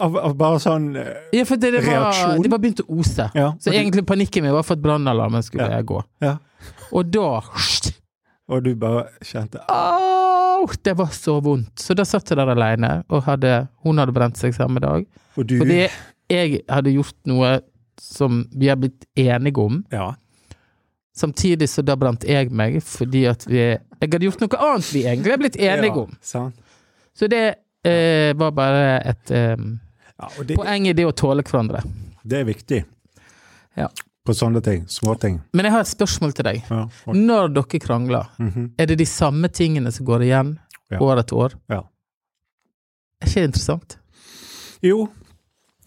Av, 0.00 0.16
av 0.18 0.34
bare 0.36 0.58
sånn 0.60 0.90
eh, 1.00 1.12
Ja, 1.32 1.44
for 1.48 1.56
det, 1.60 1.70
det, 1.72 1.82
var, 1.86 2.10
Reaksjon? 2.10 2.42
det 2.44 2.50
var 2.52 2.60
begynt 2.60 2.82
å 2.84 2.86
ose. 2.98 3.28
Ja. 3.32 3.50
Så 3.56 3.70
fordi... 3.70 3.78
egentlig 3.80 4.04
panikken 4.08 4.44
min 4.44 4.52
var 4.52 4.66
for 4.66 4.76
at 4.76 4.82
brannalarmen 4.84 5.44
skulle 5.44 5.68
Ja. 5.72 5.80
gå. 5.84 6.02
Ja. 6.24 6.34
Og 6.92 7.08
da 7.12 7.28
Og 8.48 8.62
du 8.64 8.74
bare 8.78 9.06
kjente 9.24 9.62
Au! 9.72 10.66
Det 10.82 10.94
var 10.96 11.10
så 11.12 11.38
vondt. 11.44 11.78
Så 11.80 11.94
da 11.94 12.04
satt 12.08 12.30
jeg 12.30 12.38
der 12.38 12.48
aleine, 12.50 13.04
og 13.12 13.24
hadde, 13.26 13.66
hun 13.84 13.98
hadde 14.00 14.14
brent 14.16 14.38
seg 14.40 14.54
samme 14.56 14.80
dag. 14.80 15.04
Og 15.36 15.46
du 15.46 15.58
Fordi 15.60 15.82
jeg 16.32 16.62
hadde 16.68 16.94
gjort 16.94 17.16
noe 17.28 17.58
som 18.00 18.44
vi 18.52 18.68
har 18.68 18.76
blitt 18.76 19.04
enige 19.16 19.58
om. 19.62 19.84
Ja. 19.90 20.14
Samtidig 21.16 21.68
så 21.72 21.82
da 21.82 21.96
brant 21.96 22.24
jeg 22.28 22.50
meg, 22.52 22.82
fordi 22.84 23.24
at 23.30 23.46
vi 23.48 23.58
Jeg 23.62 24.10
hadde 24.12 24.26
gjort 24.26 24.42
noe 24.44 24.58
annet 24.60 24.90
vi 24.92 25.04
egentlig 25.08 25.32
er 25.32 25.38
blitt 25.40 25.56
enige 25.56 25.88
ja, 25.94 26.02
om. 26.02 26.16
Sant? 26.20 26.58
Så 27.16 27.28
det 27.32 27.44
eh, 27.88 28.34
var 28.36 28.50
bare 28.52 29.00
et 29.00 29.30
eh, 29.32 29.56
Ja, 29.56 30.28
det, 30.44 30.56
poeng 30.58 30.86
i 30.88 30.92
det 30.92 31.06
å 31.08 31.14
tåle 31.16 31.42
hverandre. 31.46 31.80
det 32.24 32.38
er 32.42 32.44
viktig. 32.44 32.82
Ja. 33.76 33.88
På 34.26 34.34
sånne 34.34 34.60
ting. 34.64 34.84
Småting. 34.90 35.40
Men 35.54 35.64
jeg 35.68 35.72
har 35.72 35.80
et 35.84 35.88
spørsmål 35.92 36.32
til 36.34 36.44
deg. 36.48 36.62
Ja. 36.68 36.82
Når 37.14 37.52
dere 37.54 37.78
krangler, 37.80 38.26
Mhm. 38.38 38.72
er 38.78 38.86
det 38.86 38.96
de 38.98 39.06
samme 39.06 39.48
tingene 39.48 39.92
som 39.92 40.04
går 40.06 40.20
igjen 40.26 40.58
Ja. 40.90 40.98
år 41.00 41.18
etter 41.22 41.36
år? 41.36 41.52
Ja. 41.70 41.82
Er 43.22 43.26
ikke 43.28 43.34
det 43.40 43.44
interessant? 43.48 43.96
Jo, 44.82 45.08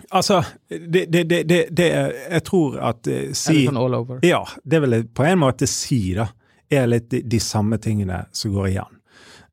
altså 0.09 0.43
det, 0.67 1.05
det, 1.05 1.23
det, 1.23 1.43
det, 1.43 1.59
det 1.71 1.87
Jeg 2.31 2.43
tror 2.47 2.79
at 2.91 3.07
eh, 3.07 3.31
si 3.37 3.65
sånn 3.65 3.79
all 3.79 3.97
over? 3.99 4.19
Ja, 4.25 4.43
det 4.63 4.81
vil 4.83 4.97
jeg 4.97 5.09
på 5.15 5.25
en 5.27 5.41
måte 5.41 5.69
si, 5.69 6.01
da. 6.17 6.29
Er 6.69 6.85
litt 6.85 7.07
de, 7.09 7.23
de 7.25 7.39
samme 7.41 7.79
tingene 7.81 8.27
som 8.31 8.53
går 8.53 8.67
igjen. 8.69 8.97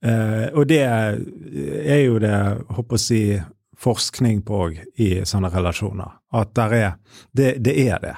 Uh, 0.05 0.53
og 0.53 0.67
det 0.69 0.83
er 0.85 2.03
jo 2.05 2.19
det, 2.21 2.35
håper 2.77 2.99
å 2.99 3.01
si, 3.01 3.21
forskning 3.81 4.43
på 4.47 4.59
òg 4.67 4.77
i 5.03 5.09
sånne 5.29 5.51
relasjoner. 5.53 6.19
At 6.37 6.53
der 6.57 6.75
er 6.77 6.93
Det, 7.33 7.57
det 7.65 7.75
er 7.89 7.99
det, 8.01 8.15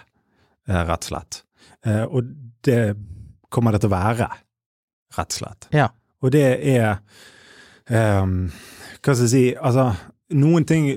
eh, 0.68 0.82
rett 0.86 1.06
og 1.06 1.10
slett. 1.10 1.42
Uh, 1.86 2.04
og 2.06 2.30
det 2.66 2.96
kommer 3.48 3.72
det 3.72 3.80
til 3.82 3.90
å 3.90 3.96
være, 3.96 4.28
rett 5.16 5.32
og 5.34 5.38
slett. 5.40 5.68
Ja. 5.74 5.88
Og 6.22 6.32
det 6.34 6.46
er 6.66 6.98
um, 7.86 8.48
Hva 8.98 9.14
skal 9.14 9.22
jeg 9.22 9.30
si 9.30 9.42
Altså, 9.54 9.92
noen 10.34 10.64
ting 10.66 10.88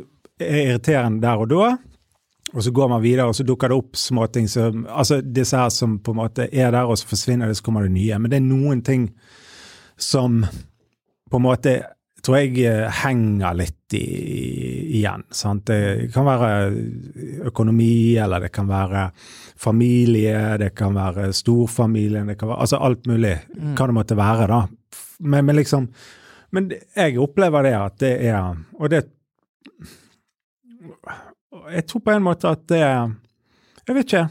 irriterende 0.42 1.22
der 1.24 1.42
og 1.42 1.50
da. 1.52 1.72
Og 2.52 2.66
så 2.66 2.74
går 2.76 2.90
man 2.92 3.04
videre, 3.04 3.30
og 3.30 3.36
så 3.36 3.46
dukker 3.48 3.72
det 3.72 3.78
opp 3.80 3.96
småting 3.96 4.50
som 4.52 4.84
Altså 4.90 5.22
disse 5.24 5.56
her 5.58 5.70
som 5.72 6.00
på 6.04 6.12
en 6.12 6.20
måte 6.20 6.50
er 6.52 6.74
der, 6.74 6.84
og 6.84 7.00
så 7.00 7.08
forsvinner 7.08 7.48
det, 7.48 7.58
så 7.58 7.64
kommer 7.64 7.88
det 7.88 7.94
nye. 7.96 8.20
Men 8.20 8.32
det 8.32 8.42
er 8.42 8.48
noen 8.50 8.82
ting 8.84 9.08
som 10.02 10.42
på 11.32 11.40
en 11.40 11.46
måte 11.46 11.76
tror 12.22 12.38
jeg 12.38 12.66
eh, 12.70 12.88
henger 13.02 13.56
litt 13.58 13.96
i, 13.98 14.06
igjen. 15.00 15.24
Sant? 15.34 15.66
Det 15.70 16.12
kan 16.14 16.28
være 16.28 16.50
økonomi, 17.50 18.18
eller 18.22 18.46
det 18.46 18.52
kan 18.54 18.70
være 18.70 19.08
familie, 19.62 20.58
det 20.62 20.72
kan 20.78 20.96
være 20.98 21.32
storfamilien, 21.36 22.30
det 22.30 22.38
kan 22.40 22.52
være 22.52 22.68
Altså 22.68 22.82
alt 22.82 23.10
mulig. 23.10 23.36
Hva 23.78 23.88
det 23.90 23.98
måtte 23.98 24.20
være, 24.20 24.50
da. 24.52 24.62
Men, 25.22 25.46
men 25.46 25.56
liksom 25.56 25.88
Men 26.52 26.72
jeg 26.96 27.20
opplever 27.22 27.64
det 27.64 27.76
at 27.78 28.00
det 28.02 28.16
er 28.28 28.58
Og 28.76 28.90
det 28.92 29.06
Jeg 31.52 31.86
tror 31.90 32.04
på 32.06 32.14
en 32.16 32.24
måte 32.24 32.52
at 32.52 32.64
det 32.72 32.80
Jeg 32.82 33.96
vet 33.96 34.06
ikke. 34.06 34.26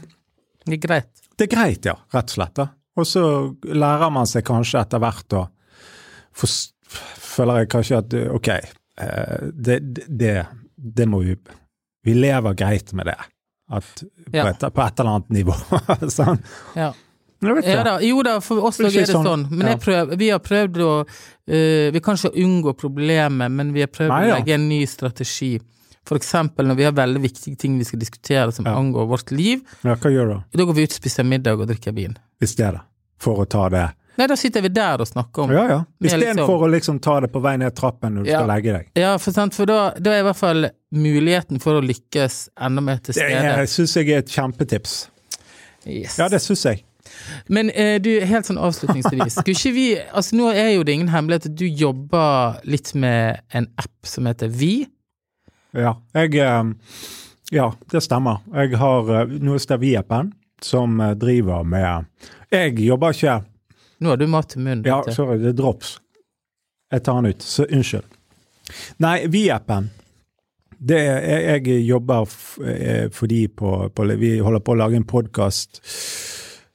Det 0.65 0.77
er 0.77 0.81
greit. 0.87 1.11
Det 1.37 1.47
er 1.47 1.51
greit, 1.55 1.85
ja. 1.85 1.95
Rett 2.13 2.31
og 2.31 2.35
slett. 2.37 2.55
da. 2.57 2.67
Og 2.97 3.07
så 3.07 3.23
lærer 3.63 4.11
man 4.13 4.27
seg 4.29 4.45
kanskje 4.47 4.81
etter 4.83 5.01
hvert 5.01 5.37
å 5.37 5.45
Føler 7.31 7.61
jeg 7.61 7.69
kanskje 7.71 7.99
at 8.01 8.13
ok, 8.35 8.47
eh, 8.51 9.43
det, 9.53 9.77
det, 10.07 10.33
det 10.75 11.07
må 11.07 11.21
vi 11.23 11.35
Vi 12.03 12.15
lever 12.17 12.55
greit 12.57 12.91
med 12.97 13.05
det. 13.11 13.17
At 13.71 14.03
på, 14.03 14.33
Ja. 14.33 14.49
et, 14.49 14.59
på 14.59 14.81
et 14.81 14.99
eller 14.99 15.11
annet 15.11 15.29
nivå. 15.29 15.55
sånn. 16.19 16.41
Ja. 16.75 16.91
Ja 17.41 17.83
da, 17.83 17.95
jo 18.05 18.21
da, 18.21 18.35
for 18.43 18.61
oss 18.67 18.79
er 18.79 18.91
det 18.93 19.07
sånn. 19.09 19.25
sånn, 19.25 19.45
Men 19.49 19.79
prøv, 19.81 20.11
vi 20.19 20.27
har 20.29 20.41
prøvd 20.45 20.81
å 20.85 20.89
uh, 21.01 21.87
Vi 21.93 22.01
kan 22.03 22.19
ikke 22.19 22.35
unngå 22.37 22.75
problemet, 22.77 23.49
men 23.49 23.71
vi 23.73 23.81
har 23.81 23.89
prøvd 23.89 24.13
Nei, 24.13 24.27
å 24.29 24.35
legge 24.35 24.53
en 24.59 24.67
ny 24.69 24.83
strategi. 24.85 25.55
Eksempel 26.09 26.65
når 26.67 26.75
vi 26.75 26.83
har 26.83 26.91
veldig 26.91 27.21
viktige 27.21 27.57
ting 27.57 27.77
vi 27.77 27.83
skal 27.85 27.99
diskutere 27.99 28.51
som 28.51 28.65
Ja. 28.65 28.75
angår 28.75 29.07
vårt 29.07 29.31
liv. 29.31 29.61
Ja, 29.83 29.95
hva 29.95 30.09
gjør 30.11 30.27
du 30.27 30.33
da? 30.57 30.65
Går 30.65 30.73
vi 30.75 30.83
ut 30.83 30.91
og 30.91 30.95
spiser 31.01 31.23
middag 31.23 31.59
og 31.59 31.67
drikker 31.67 31.93
vin. 31.93 32.17
i 32.41 32.45
stedet? 32.45 32.81
For 33.19 33.35
å 33.45 33.49
ta 33.49 33.69
det 33.69 33.91
Nei, 34.17 34.27
da 34.27 34.35
sitter 34.35 34.61
vi 34.61 34.67
der 34.67 34.99
og 34.99 35.07
snakker 35.07 35.43
om 35.43 35.51
Ja, 35.51 35.67
ja. 35.69 35.85
Istedenfor 36.03 36.59
liksom- 36.59 36.61
å 36.67 36.69
liksom 36.71 36.99
ta 37.01 37.19
det 37.21 37.31
på 37.31 37.41
vei 37.41 37.55
ned 37.57 37.73
trappen 37.75 38.13
når 38.15 38.23
du 38.25 38.29
Ja. 38.29 38.39
skal 38.39 38.47
legge 38.49 38.73
deg. 38.73 38.87
Ja, 38.95 39.17
for, 39.17 39.31
sant, 39.31 39.53
for 39.55 39.65
da, 39.65 39.91
da 39.91 40.11
er 40.11 40.19
i 40.19 40.23
hvert 40.23 40.35
fall 40.35 40.69
muligheten 40.93 41.59
for 41.61 41.79
å 41.81 41.85
lykkes 41.87 42.49
enda 42.59 42.81
mer 42.81 42.97
til 42.97 43.13
Det 43.13 43.15
stede. 43.15 43.67
syns 43.67 43.93
jeg 43.95 44.09
er 44.09 44.17
et 44.17 44.27
kjempetips. 44.27 45.07
Yes. 45.87 46.17
Ja, 46.19 46.27
det 46.27 46.41
syns 46.41 46.63
jeg. 46.63 46.83
Men 47.47 47.69
eh, 47.71 47.97
du, 47.99 48.19
helt 48.19 48.45
sånn 48.45 48.57
avslutningsvis, 48.59 49.31
skulle 49.39 49.55
ikke 49.55 49.73
vi 49.73 49.95
Altså 50.13 50.33
nå 50.33 50.53
er 50.53 50.75
jo 50.75 50.83
det 50.83 50.93
ingen 50.93 51.07
hemmelighet 51.09 51.45
at 51.47 51.55
du 51.55 51.65
jobber 51.65 52.59
litt 52.65 52.93
med 52.93 53.39
en 53.53 53.67
app 53.77 54.05
som 54.05 54.25
heter 54.25 54.49
Vi. 54.49 54.87
Ja, 55.71 55.95
jeg 56.13 56.35
eh, 56.35 56.63
Ja, 57.51 57.71
det 57.91 58.03
stemmer. 58.03 58.43
Jeg 58.53 58.77
har 58.79 59.11
eh, 59.15 59.33
noe 59.43 59.59
sted 59.61 59.79
Viepen, 59.81 60.33
som 60.61 60.99
eh, 60.99 61.15
driver 61.19 61.63
med 61.63 62.09
Jeg 62.51 62.77
jobber 62.79 63.15
ikke 63.15 63.41
Nå 64.01 64.09
har 64.09 64.17
du 64.17 64.25
mat 64.27 64.55
i 64.57 64.59
munnen. 64.59 64.85
Ja, 64.87 65.03
sorry, 65.13 65.37
det 65.37 65.51
er 65.51 65.57
drops. 65.59 65.99
Jeg 66.91 67.03
tar 67.05 67.19
den 67.21 67.35
ut, 67.35 67.43
så 67.45 67.67
unnskyld. 67.69 68.07
Nei, 69.03 69.27
Viepen 69.29 69.91
det 70.81 70.97
er, 70.97 71.59
jeg, 71.61 71.83
jobber 71.85 72.23
f, 72.25 72.55
for 73.13 73.29
de 73.29 73.43
på, 73.53 73.69
på 73.93 74.05
Vi 74.17 74.31
holder 74.41 74.63
på 74.65 74.73
å 74.73 74.79
lage 74.79 74.97
en 74.97 75.05
podkast 75.05 75.77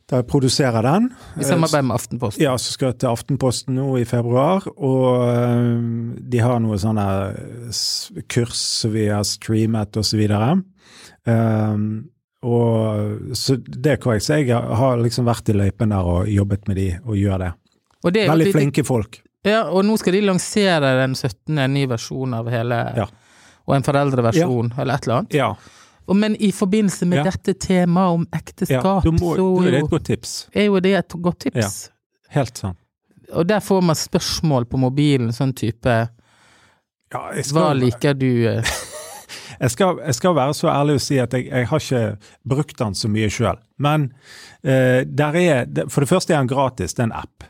der 0.07 0.23
jeg 0.23 0.29
produserer 0.31 0.87
den. 0.87 1.09
I 1.40 1.47
samarbeid 1.47 1.87
med 1.88 1.97
Aftenposten. 1.97 2.42
Ja, 2.45 2.55
så 2.61 2.75
skal 2.75 2.92
jeg 2.92 3.01
til 3.03 3.11
Aftenposten 3.11 3.75
nå 3.75 3.88
i 3.99 4.05
februar, 4.07 4.66
og 4.77 6.21
de 6.31 6.42
har 6.42 6.61
noe 6.62 6.79
sånne 6.79 7.07
kurs 8.31 8.61
som 8.83 8.95
vi 8.95 9.09
har 9.11 9.27
streamet 9.27 9.99
så 10.07 10.21
videre. 10.21 10.53
Ehm, 11.27 11.88
og 12.47 13.35
så 13.35 13.57
det 13.59 13.97
er 13.97 14.03
korrekt. 14.03 14.29
Så 14.29 14.38
jeg 14.38 14.55
har 14.55 15.01
liksom 15.03 15.27
vært 15.27 15.51
i 15.51 15.57
løypen 15.57 15.95
der 15.95 16.11
og 16.14 16.31
jobbet 16.31 16.69
med 16.71 16.79
de 16.79 16.90
og 17.03 17.16
gjør 17.19 17.42
det. 17.42 17.53
Og, 18.05 18.12
det 18.14 18.29
Veldig 18.31 18.53
flinke 18.55 18.85
folk. 18.87 19.21
Ja, 19.47 19.64
og 19.71 19.83
nå 19.87 19.97
skal 19.99 20.14
de 20.14 20.27
lansere 20.27 20.92
den 21.01 21.14
17. 21.14 21.59
en 21.59 21.75
ny 21.75 21.87
versjon 21.90 22.35
av 22.35 22.51
hele 22.51 22.83
Ja. 22.97 23.07
Og 23.66 23.75
en 23.75 23.83
foreldreversjon, 23.83 24.69
eller 24.79 24.95
et 24.95 25.07
eller 25.07 25.16
annet. 25.16 25.35
Ja, 25.35 25.49
men 26.14 26.37
i 26.38 26.53
forbindelse 26.55 27.07
med 27.07 27.19
Ja. 27.19 27.25
dette 27.25 27.55
temaet 27.59 28.14
om 28.14 28.27
ekteskap, 28.33 29.05
ja, 29.05 29.11
må, 29.11 29.35
så 29.35 29.47
er 29.66 29.79
jo, 29.81 29.85
et 29.85 29.90
godt 29.90 30.05
tips. 30.05 30.49
er 30.55 30.64
jo 30.69 30.81
det 30.81 30.95
et 30.95 31.16
godt 31.23 31.40
tips. 31.40 31.90
Helt 32.31 32.59
sant. 32.59 32.79
Og 33.33 33.49
der 33.49 33.61
får 33.61 33.83
man 33.83 33.97
spørsmål 33.99 34.69
på 34.71 34.79
mobilen, 34.79 35.33
sånn 35.35 35.53
type 35.53 36.09
Ja, 37.12 37.23
jeg 37.35 37.45
Hva 37.55 37.73
liker 37.75 38.14
du 38.14 38.47
eh, 38.51 38.62
jeg, 39.61 39.71
skal, 39.71 39.99
jeg 40.05 40.14
skal 40.14 40.35
være 40.37 40.55
så 40.55 40.71
ærlig 40.71 40.99
å 40.99 41.03
si 41.03 41.19
at 41.19 41.35
jeg, 41.35 41.49
jeg 41.51 41.66
har 41.66 41.83
ikke 41.83 42.03
brukt 42.47 42.79
den 42.79 42.95
så 42.95 43.11
mye 43.11 43.31
sjøl. 43.33 43.59
Men 43.79 44.12
uh, 44.66 45.03
der 45.03 45.38
er 45.42 45.66
For 45.90 46.05
det 46.05 46.11
første 46.11 46.35
er 46.35 46.42
den 46.42 46.51
gratis, 46.51 46.95
det 46.95 47.03
er 47.03 47.11
en 47.11 47.19
app. 47.23 47.47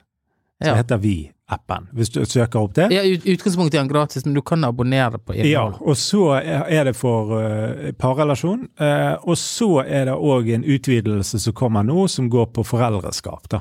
Som 0.62 0.68
Ja. 0.70 0.74
heter 0.74 0.96
Vi-appen, 0.98 1.88
hvis 1.92 2.10
du 2.10 2.24
søker 2.24 2.58
opp 2.60 2.74
det. 2.74 2.88
Ja, 2.92 3.02
utgangspunktet 3.02 3.74
er 3.74 3.82
den 3.84 3.88
gratis, 3.92 4.24
men 4.24 4.34
du 4.34 4.42
kan 4.42 4.64
abonnere 4.64 5.18
på 5.18 5.34
Ja, 5.44 5.66
og 5.80 5.96
så 5.96 6.40
er 6.42 6.84
det 6.84 6.96
for 6.96 7.32
uh, 7.36 7.92
parrelasjon. 7.92 8.68
Uh, 8.80 9.16
og 9.22 9.36
så 9.36 9.82
er 9.84 10.04
det 10.06 10.14
òg 10.16 10.48
en 10.54 10.64
utvidelse 10.64 11.38
som 11.38 11.52
kommer 11.52 11.82
nå, 11.84 12.08
som 12.08 12.30
går 12.30 12.46
på 12.52 12.64
foreldreskap. 12.64 13.48
da. 13.50 13.60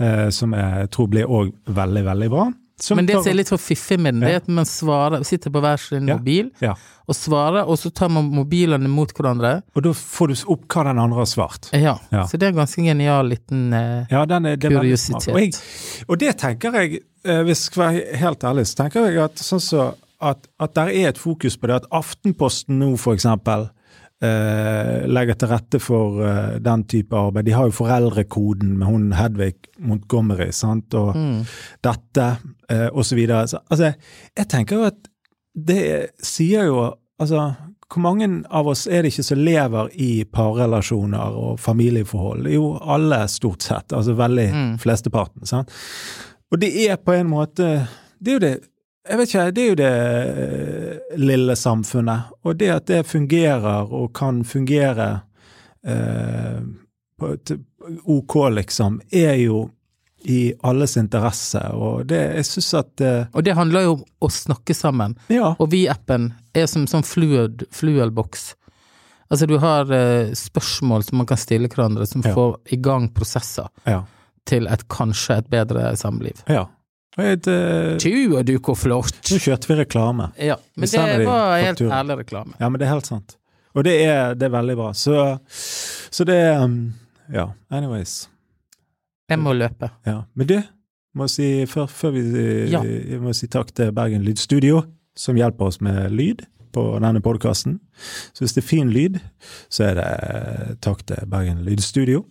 Uh, 0.00 0.28
som 0.30 0.52
jeg 0.52 0.90
tror 0.90 1.06
blir 1.08 1.26
òg 1.30 1.52
veldig, 1.66 2.04
veldig 2.04 2.30
bra. 2.30 2.52
Som 2.80 2.96
Men 2.98 3.06
det 3.06 3.14
som 3.20 3.28
er 3.30 3.36
litt 3.38 3.48
for 3.52 3.62
fiffig 3.62 4.00
med 4.02 4.16
den, 4.16 4.24
det 4.24 4.32
er 4.32 4.40
at 4.42 4.48
man 4.50 4.66
svarer, 4.66 5.22
sitter 5.24 5.52
på 5.54 5.60
hver 5.62 5.78
sin 5.78 6.08
Ja. 6.08 6.16
mobil 6.16 6.50
Ja. 6.60 6.74
og 7.06 7.14
svarer, 7.14 7.68
og 7.68 7.78
så 7.78 7.92
tar 7.94 8.08
man 8.10 8.24
mobilene 8.34 8.88
mot 8.88 9.12
hverandre. 9.14 9.62
Og 9.76 9.82
da 9.82 9.92
får 9.92 10.28
du 10.28 10.34
opp 10.52 10.66
hva 10.66 10.84
den 10.84 10.98
andre 10.98 11.16
har 11.22 11.26
svart. 11.30 11.70
Ja, 11.72 11.98
Ja. 12.10 12.24
Så 12.26 12.36
det 12.38 12.42
er 12.42 12.48
en 12.48 12.66
ganske 12.66 12.82
genial 12.82 13.28
liten 13.30 13.72
eh, 13.72 14.06
Ja, 14.10 14.24
den 14.26 14.46
er, 14.46 14.56
det 14.56 14.72
er. 14.72 14.78
Og, 14.78 14.84
jeg, 14.84 14.98
kuriositet. 14.98 16.04
og 16.08 16.18
det 16.18 16.36
tenker 16.38 16.72
jeg, 16.72 17.02
eh, 17.24 17.42
hvis 17.42 17.62
jeg 17.62 17.72
skal 17.72 17.82
være 17.84 18.16
helt 18.16 18.40
ærlig, 18.44 18.66
så 18.66 18.74
tenker 18.82 19.06
jeg 19.10 19.18
at 19.22 19.36
sånn 19.36 19.60
så 19.60 19.94
at, 20.20 20.46
at 20.58 20.74
der 20.74 20.88
er 20.88 21.08
et 21.08 21.18
fokus 21.18 21.56
på 21.56 21.66
det. 21.68 21.74
At 21.82 21.86
Aftenposten 21.92 22.78
nå, 22.80 22.96
for 22.98 23.14
eksempel, 23.14 23.68
eh, 24.22 25.04
legger 25.10 25.34
til 25.38 25.50
rette 25.50 25.80
for 25.82 26.22
eh, 26.24 26.58
den 26.64 26.84
type 26.90 27.16
arbeid. 27.16 27.44
De 27.48 27.54
har 27.56 27.68
jo 27.68 27.76
foreldrekoden 27.76 28.76
med 28.78 28.88
hun 28.88 29.12
Hedvig 29.12 29.54
Montgomery, 29.78 30.50
sant, 30.54 30.94
og 30.94 31.14
mm. 31.16 31.40
dette, 31.84 32.28
eh, 32.70 33.16
videre. 33.16 33.46
Altså, 33.70 33.92
jeg 34.36 34.48
tenker 34.48 34.76
jo 34.76 34.84
at 34.90 35.08
det 35.54 36.10
sier 36.22 36.64
jo 36.70 36.94
Altså, 37.22 37.54
hvor 37.86 38.00
mange 38.02 38.26
av 38.50 38.66
oss 38.66 38.88
er 38.90 39.04
det 39.04 39.12
ikke 39.12 39.22
som 39.22 39.38
lever 39.38 39.90
i 40.02 40.24
parrelasjoner 40.24 41.36
og 41.38 41.60
familieforhold? 41.62 42.48
Jo, 42.50 42.72
alle, 42.82 43.20
stort 43.30 43.62
sett. 43.62 43.92
Altså 43.92 44.16
veldig 44.18 44.48
Mm. 44.52 44.78
flesteparten. 44.82 45.46
sant? 45.46 45.70
Og 46.50 46.58
det 46.58 46.72
er 46.88 46.96
på 46.96 47.12
en 47.12 47.28
måte 47.30 47.86
Det 48.18 48.28
er 48.28 48.32
jo 48.32 48.38
det 48.38 48.58
jeg 49.08 49.18
vet 49.18 49.28
ikke, 49.28 49.50
det 49.52 49.62
er 49.62 49.68
jo 49.68 49.74
det 49.74 49.92
eh, 49.92 51.16
lille 51.20 51.56
samfunnet. 51.56 52.20
Og 52.42 52.56
det 52.56 52.70
at 52.70 52.86
det 52.86 53.06
fungerer 53.06 53.92
og 53.92 54.12
kan 54.14 54.44
fungere 54.44 55.20
eh, 55.86 56.60
på 57.20 57.32
et 57.34 57.52
OK, 58.06 58.34
liksom, 58.50 59.00
er 59.12 59.34
jo 59.34 59.70
i 60.24 60.54
alles 60.64 60.96
interesse. 60.96 61.60
Og 61.76 62.06
det, 62.08 62.20
jeg 62.38 62.46
synes 62.48 62.74
at 62.80 63.00
uh, 63.04 63.26
Og 63.36 63.44
det 63.44 63.54
handler 63.58 63.84
jo 63.86 63.92
om 63.98 64.04
å 64.24 64.30
snakke 64.32 64.74
sammen. 64.74 65.16
Ja. 65.28 65.54
Og 65.58 65.70
Vi-appen 65.72 66.30
er 66.56 66.66
som 66.70 66.86
sånn 66.90 67.04
fluid, 67.04 67.66
fluelboks. 67.74 68.54
Altså 69.32 69.46
du 69.50 69.56
har 69.58 69.88
uh, 69.90 70.32
spørsmål 70.36 71.04
som 71.04 71.18
man 71.20 71.26
kan 71.28 71.40
stille 71.40 71.68
hverandre, 71.68 72.06
som 72.06 72.22
Ja. 72.24 72.32
får 72.34 72.56
i 72.72 72.76
gang 72.80 73.08
prosesser 73.12 73.68
Ja. 73.86 74.04
til 74.46 74.66
et 74.68 74.88
kanskje 74.88 75.38
et 75.38 75.50
bedre 75.50 75.96
samliv. 75.96 76.42
ja. 76.48 76.66
Et, 77.16 77.46
eh, 77.46 77.94
Tju, 78.02 78.34
og 78.34 78.44
du, 78.44 78.56
hvor 78.58 78.74
flott! 78.74 79.14
nå 79.30 79.36
kjørte 79.38 79.68
vi 79.68 79.74
reklame. 79.78 80.32
Ja, 80.36 80.56
men 80.74 80.88
det 80.90 81.18
de 81.20 81.24
var 81.28 81.60
helt 81.62 81.78
faktura. 81.78 82.00
ærlig 82.00 82.16
reklame. 82.24 82.54
Ja, 82.58 82.68
men 82.68 82.80
det 82.80 82.88
er 82.88 82.90
helt 82.90 83.06
sant. 83.06 83.36
Og 83.76 83.84
det 83.84 83.92
er, 84.02 84.34
det 84.34 84.48
er 84.48 84.50
veldig 84.50 84.74
bra. 84.80 84.88
Så, 84.98 85.38
så 86.10 86.24
det 86.26 86.40
um, 86.58 86.92
Ja, 87.32 87.52
anyways. 87.70 88.28
Jeg 89.30 89.40
må 89.40 89.52
løpe. 89.56 89.90
Ja. 90.06 90.22
Men 90.36 90.46
du, 90.50 90.56
må 91.14 91.28
si, 91.30 91.64
før, 91.70 91.86
før 91.88 92.10
vi 92.16 92.24
Ja. 92.72 92.82
jeg 92.82 93.20
må 93.22 93.32
si 93.36 93.46
takk 93.48 93.70
til 93.74 93.92
Bergen 93.92 94.24
Lydstudio, 94.26 94.82
som 95.16 95.36
hjelper 95.38 95.70
oss 95.70 95.80
med 95.80 96.10
lyd 96.12 96.42
på 96.74 96.98
denne 96.98 97.20
podkasten. 97.22 97.78
Så 98.34 98.42
hvis 98.42 98.56
det 98.56 98.64
er 98.64 98.66
fin 98.66 98.90
lyd, 98.90 99.20
så 99.70 99.84
er 99.92 99.94
det 100.00 100.06
eh, 100.08 100.74
takk 100.82 101.04
til 101.06 101.22
Bergen 101.30 101.62
Lydstudio. 101.64 102.24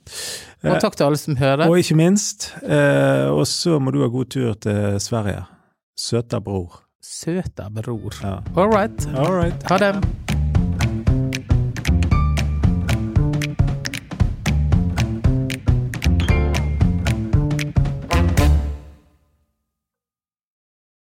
Og 0.64 0.82
takk 0.84 0.98
til 1.00 1.08
alle 1.08 1.18
som 1.22 1.38
hører. 1.40 1.66
Og 1.70 1.80
ikke 1.80 1.96
minst, 1.96 2.52
eh, 2.64 3.30
og 3.32 3.48
så 3.48 3.80
må 3.80 3.92
du 3.96 4.02
ha 4.04 4.12
god 4.12 4.26
tur 4.36 4.54
til 4.54 5.00
Sverige. 5.00 5.46
Søta 5.98 6.40
bror. 6.44 6.82
Søta 7.04 7.70
bror. 7.72 8.12
Ja. 8.22 8.38
All 8.58 8.70
right. 8.70 9.08
All 9.16 9.32
right. 9.32 9.64
Ha 9.72 9.78
det. 9.78 10.33